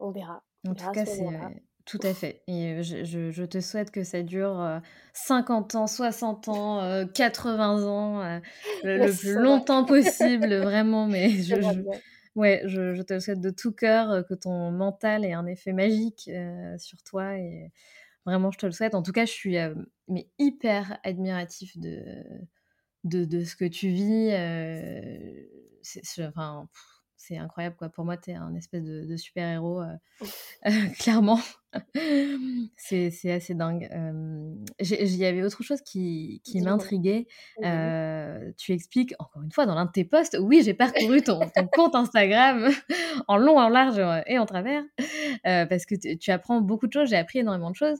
[0.00, 0.42] on verra.
[0.68, 1.26] En tout cas, c'est
[1.86, 2.42] tout à fait.
[2.46, 4.80] Et je, te souhaite que ça dure
[5.14, 8.40] 50 ans, 60 ans, 80 ans,
[8.84, 11.06] le, plus longtemps possible, vraiment.
[11.06, 11.56] Mais je,
[12.36, 16.30] ouais, je, te souhaite de tout cœur que ton mental ait un effet magique
[16.78, 17.36] sur toi.
[17.38, 17.72] Et
[18.26, 18.94] vraiment, je te le souhaite.
[18.94, 19.56] En tout cas, je suis
[20.08, 22.04] mais hyper admiratif de,
[23.04, 24.30] de, de, ce que tu vis.
[25.82, 26.68] c'est, enfin,
[27.20, 27.90] c'est incroyable quoi.
[27.90, 29.94] Pour moi, tu es un espèce de, super-héros, euh,
[30.66, 31.38] euh, clairement.
[32.76, 33.88] c'est assez dingue.
[34.80, 37.26] Il y avait autre chose qui, qui m'intriguait.
[37.62, 41.40] Euh, tu expliques, encore une fois, dans l'un de tes posts, oui, j'ai parcouru ton,
[41.72, 42.70] compte Instagram
[43.28, 44.82] en long, en large et en travers,
[45.44, 47.98] parce que tu apprends beaucoup de choses, j'ai appris énormément de choses.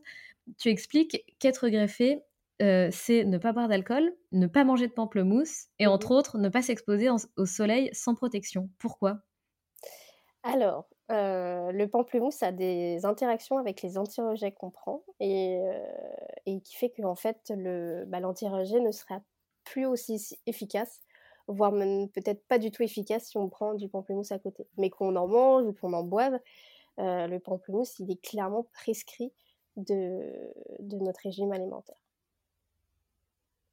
[0.59, 2.23] Tu expliques qu'être greffé,
[2.61, 6.49] c'est ne pas boire d'alcool, ne pas manger de pamplemousse et mmh entre autres ne
[6.49, 8.69] pas s'exposer au soleil sans protection.
[8.79, 9.21] Pourquoi?
[10.43, 15.61] Alors, le pamplemousse a des interactions avec les anti-rejets qu'on prend et,
[16.65, 17.53] qui fait qu'en fait
[18.07, 19.21] bah, l'anti-rejet ne sera
[19.65, 21.01] plus aussi efficace,
[21.47, 24.67] voire même peut-être pas du tout efficace si on prend du pamplemousse à côté.
[24.79, 26.39] Mais qu'on en mange ou qu'on en boive,
[26.99, 29.33] le pamplemousse il est clairement prescrit
[29.77, 30.33] de
[30.81, 31.97] notre régime alimentaire.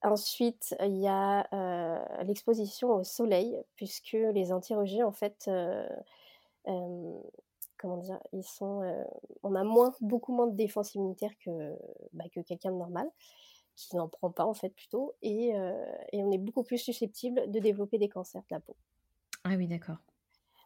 [0.04, 1.48] Ensuite, il y a
[2.24, 5.50] l'exposition au soleil, puisque les anti-rejets, en fait,
[7.78, 9.06] comment dire, ils sont,
[9.44, 11.76] on a moins, beaucoup moins de défense immunitaire que,
[12.14, 13.10] bah, que quelqu'un de normal,
[13.76, 15.50] qui n'en prend pas en fait plutôt, et,
[16.12, 18.76] et, on est beaucoup plus susceptible de développer des cancers de la peau.
[19.44, 19.98] Ah oui, d'accord.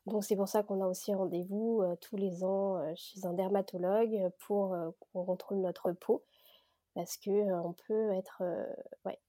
[0.08, 4.76] Donc c'est pour ça qu'on a aussi rendez-vous tous les ans chez un dermatologue pour
[5.00, 6.24] qu'on contrôle notre peau
[6.94, 8.44] parce que on peut être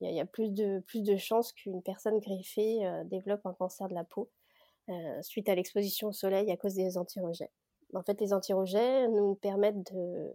[0.00, 3.94] il y, a plus de plus de chances qu'une personne greffée développe un cancer de
[3.94, 4.30] la peau
[5.22, 7.50] suite à l'exposition au soleil à cause des antirejets.
[7.94, 10.32] En fait, les antirejets nous permettent de,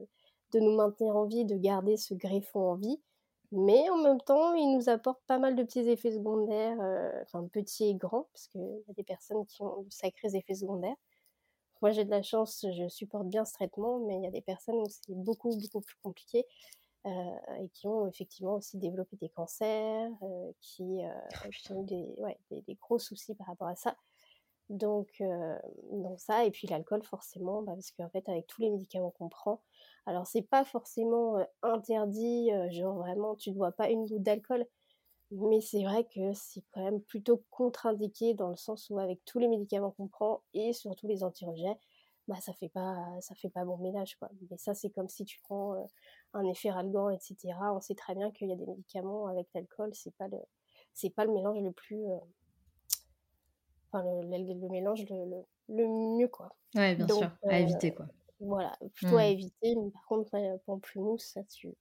[0.54, 3.00] de nous maintenir en vie, de garder ce greffon en vie,
[3.52, 6.78] mais en même temps, ils nous apportent pas mal de petits effets secondaires,
[7.24, 10.56] enfin petits et grands, parce qu'il y a des personnes qui ont de sacrés effets
[10.56, 10.96] secondaires.
[11.82, 14.42] Moi, j'ai de la chance, je supporte bien ce traitement, mais il y a des
[14.42, 16.46] personnes où c'est beaucoup, beaucoup plus compliqué.
[17.08, 22.06] Euh, et qui ont effectivement aussi développé des cancers, euh, qui, euh, ah ont des,
[22.18, 23.96] ouais, des, gros soucis par rapport à ça.
[24.70, 25.24] Donc,
[25.94, 29.30] donc ça, et puis l'alcool forcément, bah, parce qu'en fait avec tous les médicaments qu'on
[29.30, 29.62] prend,
[30.06, 34.66] alors c'est pas forcément interdit, genre vraiment tu ne bois pas une goutte d'alcool,
[35.32, 39.40] mais c'est vrai que c'est quand même plutôt contre-indiqué dans le sens où avec tous
[39.40, 41.80] les médicaments qu'on prend et surtout les antirejets,
[42.28, 44.30] bah ça fait pas ça fait pas bon ménage quoi.
[44.50, 45.76] Mais ça c'est comme si tu prends
[46.34, 47.38] un effet ralgan etc.
[47.74, 50.38] On sait très bien qu'il y a des médicaments avec l'alcool, c'est pas le
[50.94, 52.04] c'est pas le mélange le plus
[53.92, 56.56] enfin le, mélange le, le, mieux quoi.
[56.76, 58.08] Ouais bien sûr à éviter quoi.
[58.40, 59.32] Voilà plutôt à mmh.
[59.32, 59.76] éviter.
[59.76, 60.32] Mais par contre
[60.66, 61.74] pamplemousse ça tu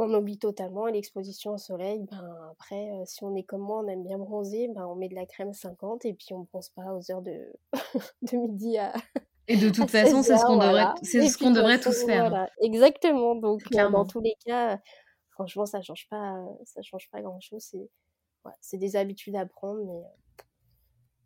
[0.00, 0.86] on oublie totalement.
[0.86, 4.68] l'exposition au soleil, ben, après, euh, si on est comme moi, on aime bien bronzer,
[4.68, 7.22] ben, on met de la crème 50 et puis on ne bronze pas aux heures
[7.22, 7.52] de,
[8.22, 8.92] de midi à.
[9.48, 12.28] Et de toute façon, c'est ce qu'on devrait, c'est ce qu'on devrait tous faire.
[12.28, 12.50] Voilà.
[12.60, 13.34] Exactement.
[13.34, 14.78] Donc, euh, dans tous les cas,
[15.30, 17.62] franchement, ça change pas, ça change pas grand chose.
[17.62, 17.88] C'est,
[18.60, 20.44] c'est des habitudes à prendre, mais euh,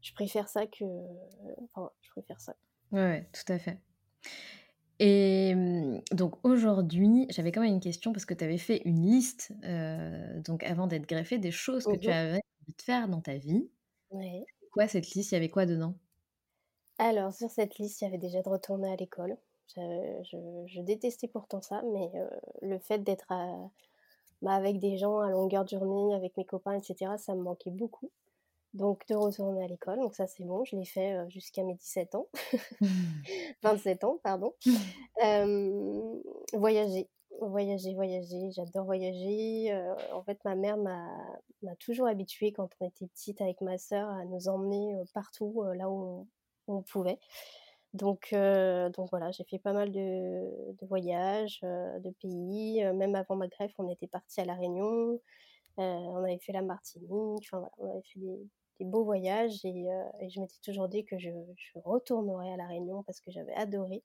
[0.03, 0.85] je préfère ça que,
[1.65, 2.55] enfin, je préfère ça.
[2.93, 3.79] Ouais, tout à fait.
[4.99, 5.55] Et
[6.13, 9.53] donc aujourd'hui, j'avais quand même une question parce que tu avais fait une liste,
[10.45, 13.37] donc avant d'être greffée, des choses que tu mmh avais envie de faire dans ta
[13.37, 13.69] vie.
[14.11, 14.47] Ouais.
[14.71, 15.33] Quoi cette liste?
[15.33, 15.95] Il y avait quoi dedans?
[16.99, 19.37] Alors sur cette liste, il y avait déjà de retourner à l'école.
[19.77, 22.11] Je détestais pourtant ça, mais
[22.61, 23.27] le fait d'être
[24.43, 27.71] bah, avec des gens à longueur de journée, avec mes copains etc., ça me manquait
[27.71, 28.11] beaucoup
[28.75, 29.99] donc de retourner à l'école.
[29.99, 32.29] Donc ça c'est bon, je l'ai fait jusqu'à mes 17 ans,
[33.63, 34.55] 27 ans pardon.
[36.53, 37.09] voyager,
[37.41, 39.73] voyager, voyager, j'adore voyager.
[40.13, 44.25] en fait ma mère m'a toujours habituée quand on était petite avec ma sœur à
[44.25, 46.27] nous emmener partout là où
[46.67, 47.19] on, pouvait.
[47.93, 48.35] Donc,
[48.95, 52.83] donc voilà, j'ai fait pas mal de, de voyages, de pays.
[52.95, 55.21] même avant ma greffe, on était parti à La Réunion.
[55.77, 57.47] on avait fait la Martinique.
[57.53, 58.41] Enfin voilà, on avait fait des,
[58.79, 62.57] des beaux voyages et, euh, et je m'étais toujours dit que je, je, retournerais à
[62.57, 64.03] La Réunion parce que j'avais adoré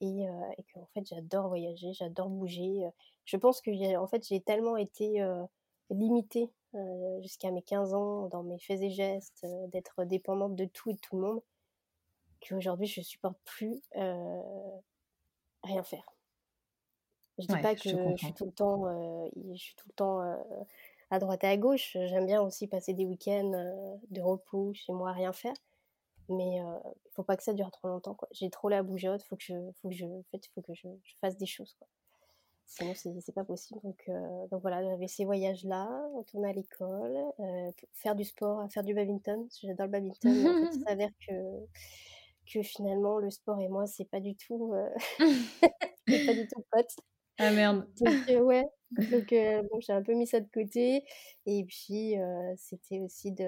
[0.00, 2.88] et, euh, et qu'en fait j'adore voyager, j'adore bouger.
[3.24, 5.44] Je pense que j'ai, en fait j'ai tellement été euh,
[5.90, 6.50] limitée
[7.20, 11.00] jusqu'à mes 15 ans dans mes faits et gestes, d'être dépendante de tout et de
[11.00, 11.42] tout le monde
[12.40, 16.08] qu'aujourd'hui je supporte plus rien faire.
[17.38, 18.84] Je dis pas que je, suis tout le temps,
[19.34, 20.20] je suis tout le temps
[21.10, 21.96] à droite et à gauche.
[22.06, 25.54] J'aime bien aussi passer des week-ends de repos chez moi, rien faire.
[26.28, 28.16] Mais il ne faut pas que ça dure trop longtemps.
[28.30, 30.88] J'ai trop la bougeotte, faut que je, faut que je, en fait, faut que je,
[31.20, 31.74] fasse des choses.
[31.78, 31.88] Quoi.
[32.66, 33.80] Sinon, c'est pas possible.
[33.82, 34.08] Donc,
[34.50, 37.18] donc voilà, j'avais ces voyages-là, retourner à l'école,
[37.94, 39.48] faire du sport, faire du badminton.
[39.60, 40.32] J'adore le badminton.
[40.32, 41.32] mais en fait, il s'avère que,
[42.52, 44.72] que finalement, le sport et moi, c'est pas du tout,
[46.06, 46.94] pas du tout pote.
[47.40, 47.86] Ah merde.
[48.00, 49.30] Donc, ouais, donc
[49.70, 51.04] bon, j'ai un peu mis ça de côté.
[51.46, 52.14] Et puis,
[52.56, 53.44] c'était aussi de,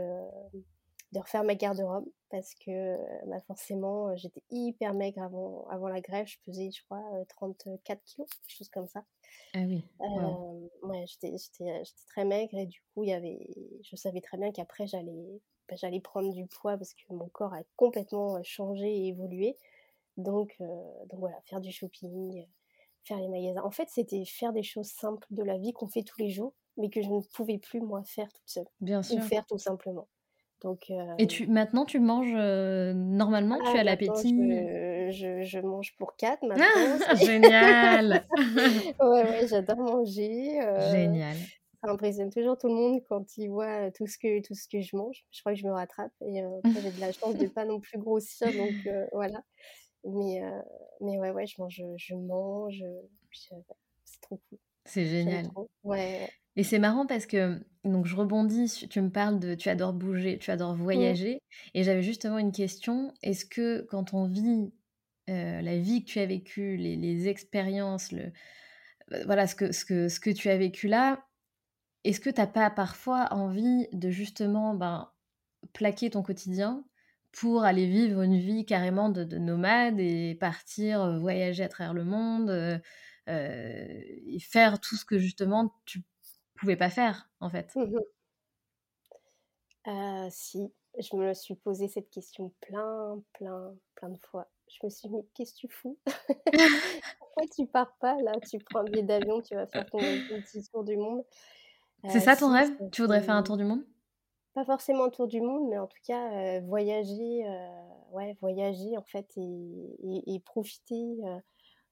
[1.13, 6.27] de refaire ma garde-robe parce que bah, forcément, j'étais hyper maigre avant, avant la grève.
[6.27, 9.05] Je pesais, je crois, 34 kilos, quelque chose comme ça.
[9.55, 9.85] Ah oui.
[10.83, 11.35] Ouais, j'étais
[12.09, 13.47] très maigre et du coup, il y avait,
[13.83, 17.55] je savais très bien qu'après, j'allais bah, j'allais prendre du poids parce que mon corps
[17.55, 19.57] a complètement changé et évolué.
[20.17, 22.47] Donc, donc voilà, faire du shopping,
[23.05, 23.63] faire les magasins.
[23.65, 26.55] En fait, c'était faire des choses simples de la vie qu'on fait tous les jours,
[26.77, 28.69] mais que je ne pouvais plus moi faire toute seule.
[28.81, 29.19] Bien sûr.
[29.19, 30.09] Ou faire tout simplement.
[30.63, 33.59] Donc, euh, Et tu, maintenant, tu manges euh, normalement?
[33.59, 34.39] Tu as ah, l'appétit?
[35.11, 36.65] je, je, mange pour quatre maintenant.
[37.09, 38.25] Ah, génial
[39.01, 40.61] Ouais, ouais, j'adore manger.
[40.63, 41.37] Euh, génial.
[41.83, 44.81] Ça impressionne toujours tout le monde quand il voit tout ce que, tout ce que
[44.81, 45.25] je mange.
[45.33, 47.81] Je crois que je me rattrape et j'ai de la chance de ne pas non
[47.81, 48.47] plus grossir.
[48.47, 49.43] Donc voilà.
[50.05, 50.41] Mais,
[51.01, 52.83] mais ouais, ouais, je mange, je mange.
[53.33, 54.59] C'est trop cool.
[54.85, 55.47] C'est génial.
[55.85, 56.29] Ouais.
[56.57, 60.39] Et c'est marrant parce que donc je rebondis, tu me parles de tu adores bouger,
[60.39, 60.83] tu adores mmh.
[60.83, 61.43] voyager,
[61.75, 63.15] et j'avais justement une question.
[63.23, 64.73] Est-ce que quand on vit
[65.29, 68.33] la vie que tu as vécue, les, expériences, le,
[69.25, 71.25] voilà ce que, ce, que, ce que tu as vécu là,
[72.05, 75.11] est-ce que tu n'as pas parfois envie de justement ben,
[75.73, 76.85] plaquer ton quotidien
[77.33, 82.81] pour aller vivre une vie carrément de, nomade et partir voyager à travers le monde
[83.29, 86.03] et faire tout ce que justement tu
[86.55, 87.75] pouvais pas faire, en fait.
[87.75, 87.99] Mmh
[90.31, 94.49] si, je me suis posé cette question plein, plein, plein de fois.
[94.69, 95.99] Je me suis dit, mais qu'est-ce que tu fous?
[97.19, 98.33] Pourquoi tu pars pas là?
[98.49, 101.25] Tu prends un billet d'avion, tu vas faire ton petit tour du monde.
[102.09, 102.71] C'est ça ton rêve?
[102.91, 103.85] Tu voudrais faire un tour du monde?
[104.55, 107.45] Pas forcément tour du monde, mais en tout cas voyager,
[108.13, 111.17] ouais, voyager en fait et, et profiter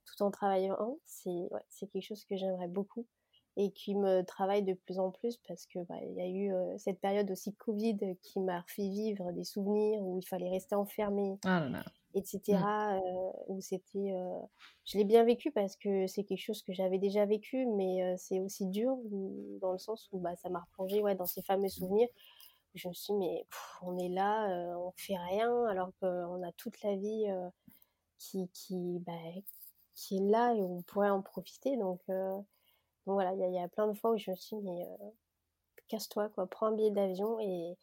[0.04, 0.98] tout en travaillant.
[1.06, 3.06] C'est ouais, quelque chose que j'aimerais beaucoup
[3.56, 6.78] et qui me travaille de plus en plus parce que bah, il y a eu
[6.78, 11.38] cette période aussi Covid qui m'a fait vivre des souvenirs où il fallait rester enfermé,
[11.44, 11.66] ah
[12.14, 12.58] etc.
[12.58, 13.00] Mmh.
[13.48, 14.14] où c'était,
[14.84, 18.40] je l'ai bien vécu parce que c'est quelque chose que j'avais déjà vécu, mais c'est
[18.40, 18.96] aussi dur
[19.60, 22.08] dans le sens où bah, ça m'a replongé ouais, dans ces fameux souvenirs.
[22.74, 23.46] Je me suis dit, mais
[23.82, 24.46] on est là,
[24.78, 27.26] on fait rien alors qu'on a toute la vie
[28.18, 29.12] qui, qui, bah,
[29.94, 31.76] qui est là et on pourrait en profiter.
[31.76, 32.44] Donc, donc
[33.06, 34.86] voilà, il y, a plein de fois où je me suis dit, mais
[35.88, 37.76] casse-toi, quoi, prends un billet d'avion et,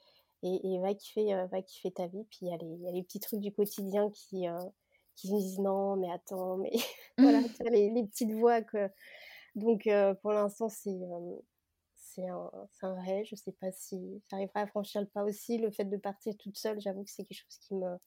[0.43, 2.23] et, va, kiffer, va kiffer ta vie.
[2.29, 4.45] Puis il y, a les, petits trucs du quotidien qui,
[5.15, 6.71] qui me disent non, mais attends, mais
[7.17, 8.61] voilà, les, les, petites voix.
[8.61, 8.89] Que...
[9.55, 9.89] Donc
[10.21, 10.97] pour l'instant, c'est
[12.17, 12.51] c'est un,
[12.81, 13.25] un, rêve.
[13.25, 15.57] Je sais pas si j'arriverai à franchir le pas aussi.
[15.57, 17.97] Le fait de partir toute seule, j'avoue que c'est quelque chose qui me,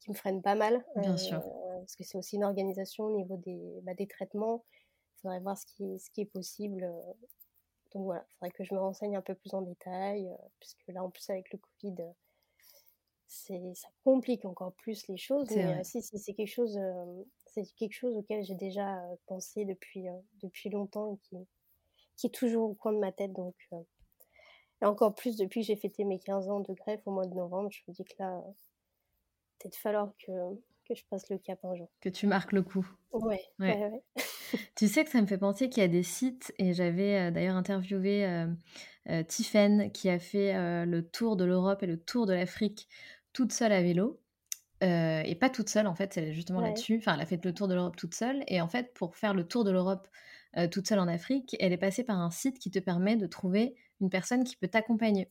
[0.00, 0.84] qui me freine pas mal.
[0.96, 1.42] Bien sûr.
[1.78, 4.64] Parce que c'est aussi une organisation au niveau des, bah, des traitements
[5.22, 6.84] faudrait voir ce qui, ce qui est possible.
[6.84, 7.12] Euh.
[7.94, 10.86] Donc voilà, il faudrait que je me renseigne un peu plus en détail, euh, puisque
[10.88, 12.12] là, en plus, avec le Covid, euh,
[13.26, 15.48] c'est, ça complique encore plus les choses.
[15.50, 16.78] Mais si, si c'est quelque chose,
[17.46, 20.06] c'est quelque chose auquel j'ai déjà pensé depuis,
[20.42, 21.36] depuis longtemps et qui,
[22.22, 23.32] qui est toujours au coin de ma tête.
[23.32, 27.26] Donc, et encore plus depuis que j'ai fêté mes 15 ans de greffe au mois
[27.26, 28.40] de novembre, je me dis que là,
[29.58, 30.32] peut-être falloir que,
[30.88, 31.90] que je passe le cap un jour.
[32.00, 32.86] Que tu marques le coup.
[33.12, 33.76] Ouais, ouais.
[33.76, 34.02] ouais,
[34.76, 37.30] tu sais que ça me fait penser qu'il y a des sites, et j'avais euh,
[37.32, 38.46] d'ailleurs interviewé euh,
[39.10, 42.88] euh qui a fait euh, le tour de l'Europe et le tour de l'Afrique
[43.32, 44.20] toute seule à vélo.
[44.80, 46.98] et pas toute seule, en fait, c'est justement là-dessus.
[46.98, 48.44] Enfin, elle a fait le tour de l'Europe toute seule.
[48.46, 50.06] Et en fait, pour faire le tour de l'Europe
[50.70, 53.74] toute seule en Afrique, elle est passée par un site qui te permet de trouver
[54.02, 55.30] une personne qui peut t'accompagner.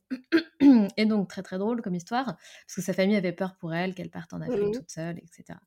[0.98, 3.94] et donc, très très drôle comme histoire, parce que sa famille avait peur pour elle,
[3.94, 5.60] qu'elle parte en Afrique mmh toute seule, etc.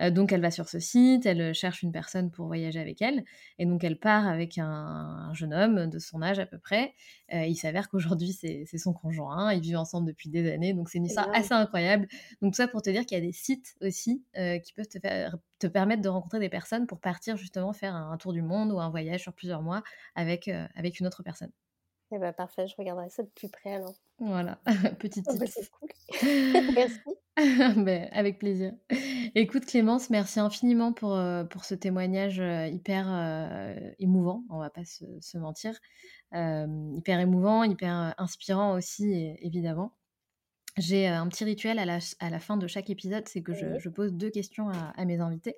[0.00, 3.00] Euh, donc, elle va sur ce site, elle euh, cherche une personne pour voyager avec
[3.00, 3.24] elle,
[3.58, 6.94] et donc elle part avec un, jeune homme de son âge à peu près.
[7.32, 10.98] Euh, il s'avère qu'aujourd'hui, c'est son conjoint, ils vivent ensemble depuis des années, donc c'est
[10.98, 12.08] une histoire assez incroyable.
[12.42, 15.36] Donc, ça pour te dire qu'il y a des sites aussi qui peuvent te, faire,
[15.58, 18.80] te permettre de rencontrer des personnes pour partir justement faire un, tour du monde ou
[18.80, 19.82] un voyage sur plusieurs mois
[20.14, 21.50] avec, avec une autre personne.
[22.10, 23.94] Eh ben parfait, je regarderai ça de plus près alors.
[24.20, 24.58] Voilà,
[24.98, 25.54] petit Oh bah, tips.
[25.54, 25.88] c'est cool.
[26.74, 27.00] Merci.
[27.76, 28.72] Ben, avec plaisir.
[29.36, 34.70] Écoute Clémence, merci infiniment pour, heu, pour ce témoignage, heu, hyper, heu, émouvant, on va
[34.70, 35.78] pas se se mentir.
[36.32, 39.94] Hyper émouvant, hyper, inspirant aussi évidemment.
[40.78, 43.88] J'ai, un petit rituel à la à la fin de chaque épisode, c'est que je
[43.90, 45.56] pose 2 questions à à mes invités.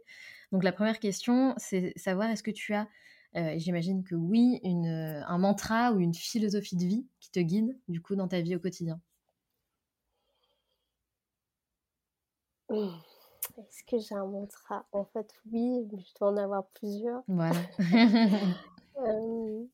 [0.53, 2.89] Donc la première question, c'est savoir est-ce que tu as,
[3.35, 7.41] et j'imagine que oui, une, heu, un mantra ou une philosophie de vie qui te
[7.41, 9.01] guide, du coup, dans ta vie au quotidien?
[13.59, 14.85] Est-ce que j'ai un mantra?
[14.93, 17.23] En fait, oui, mais je dois en avoir plusieurs.
[17.29, 17.61] Voilà.
[18.97, 19.69] Hem,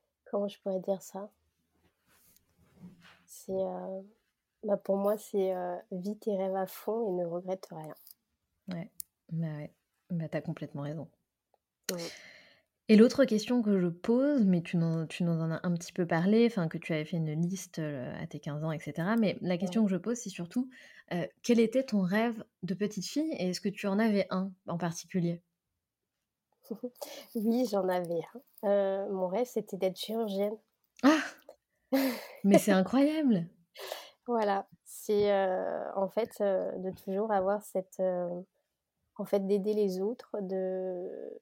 [0.24, 1.30] comment je pourrais dire ça?
[3.26, 3.52] C'est,
[4.62, 7.94] bah, pour moi, c'est, heu, vis tes rêves à fond et ne regrette rien.
[8.68, 8.90] Ouais,
[9.30, 9.74] bah, ouais,
[10.10, 11.08] bah, tu as complètement raison.
[11.90, 12.14] Mmh.
[12.90, 16.44] Et l'autre question que je pose, mais tu nous en as un petit peu parlé,
[16.46, 19.38] enfin que tu avais fait une liste, heu, à tes 15 ans et cetera, mais
[19.40, 19.74] la Ouais.
[19.74, 20.68] question que je pose, c'est surtout,
[21.12, 24.52] heu, quel était ton rêve de petite fille et est-ce que tu en avais un
[24.66, 25.40] en particulier?
[27.34, 28.20] Oui, j'en avais
[28.62, 28.68] un.
[28.68, 30.58] Heu, mon rêve, c'était d'être chirurgienne.
[31.02, 31.34] Ah!
[32.44, 33.48] Mais c'est incroyable!
[34.26, 35.30] Voilà, c'est,
[35.96, 41.40] en fait, de toujours avoir cette, en fait, d'aider les autres, de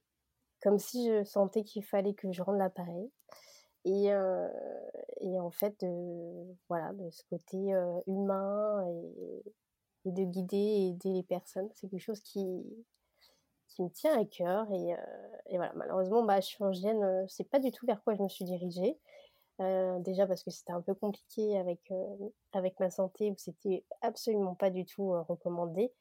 [0.63, 3.11] comme si je sentais qu'il fallait que je rende l'appareil
[3.85, 4.49] et heu
[5.21, 8.87] et en fait, de voilà, de ce côté, heu, humain
[10.05, 11.69] et de guider et aider les personnes.
[11.75, 12.41] C'est quelque chose qui
[13.69, 14.99] qui me tient à cœur et heu
[15.47, 18.45] et voilà, malheureusement, bah, chirurgienne, heu, c'est pas du tout vers quoi je me suis
[18.45, 18.99] dirigée.
[20.01, 21.93] Déjà parce que c'était un peu compliqué avec,
[22.53, 25.93] avec ma santé où c'était absolument pas du tout, recommandé.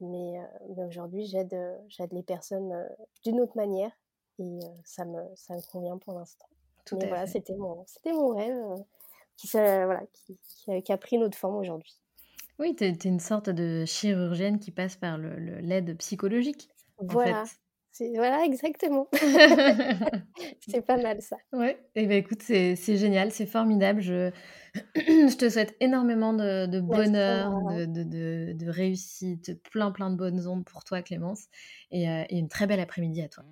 [0.00, 1.56] Mais, heu, mais aujourd'hui j'aide,
[1.88, 2.88] j'aide les personnes, heu,
[3.24, 3.92] d'une autre manière
[4.38, 6.46] et ça me ça me convient pour l'instant.
[6.84, 8.84] Tout Mais voilà, c'était mon c'était mon rêve,
[9.36, 12.00] qui voilà, qui qui a qui a pris une autre forme aujourd'hui.
[12.58, 16.68] Oui, tu es une sorte de chirurgienne qui passe par le le l'aide psychologique,
[17.08, 17.38] en fait.
[17.38, 17.50] Voilà,
[18.14, 19.08] voilà exactement.
[20.68, 21.36] C'est pas mal ça.
[21.52, 24.00] Ouais et bah, écoute, c'est c'est génial, c'est formidable.
[24.00, 24.32] Je
[24.96, 30.46] je te souhaite énormément de bonheur, de de de de réussite, plein, plein de bonnes
[30.46, 31.44] ondes pour toi Clémence
[31.90, 33.44] et heu et une très belle après-midi à toi.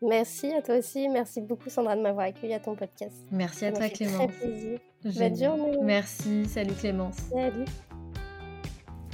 [0.00, 3.16] Merci à toi aussi, merci beaucoup Sandra de m'avoir accueillie à ton podcast.
[3.32, 4.30] Merci à toi très Clémence.
[4.32, 4.78] plaisir.
[5.02, 5.78] Bonne journée.
[5.82, 7.16] Merci, salut Clémence.
[7.32, 7.64] Salut.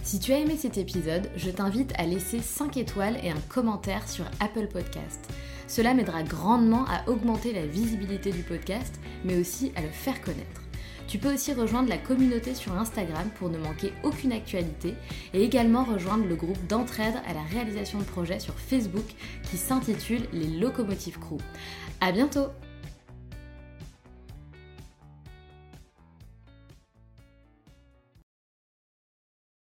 [0.03, 4.07] Si tu as aimé cet épisode, je t'invite à laisser 5 étoiles et un commentaire
[4.07, 5.27] sur Apple Podcast.
[5.67, 10.64] Cela m'aidera grandement à augmenter la visibilité du podcast, mais aussi à le faire connaître.
[11.07, 14.95] Tu peux aussi rejoindre la communauté sur Instagram pour ne manquer aucune actualité
[15.33, 19.07] et également rejoindre le groupe d'entraide à la réalisation de projets sur Facebook
[19.51, 21.39] qui s'intitule Les Locomotives Crew.
[22.01, 22.49] À bientôt!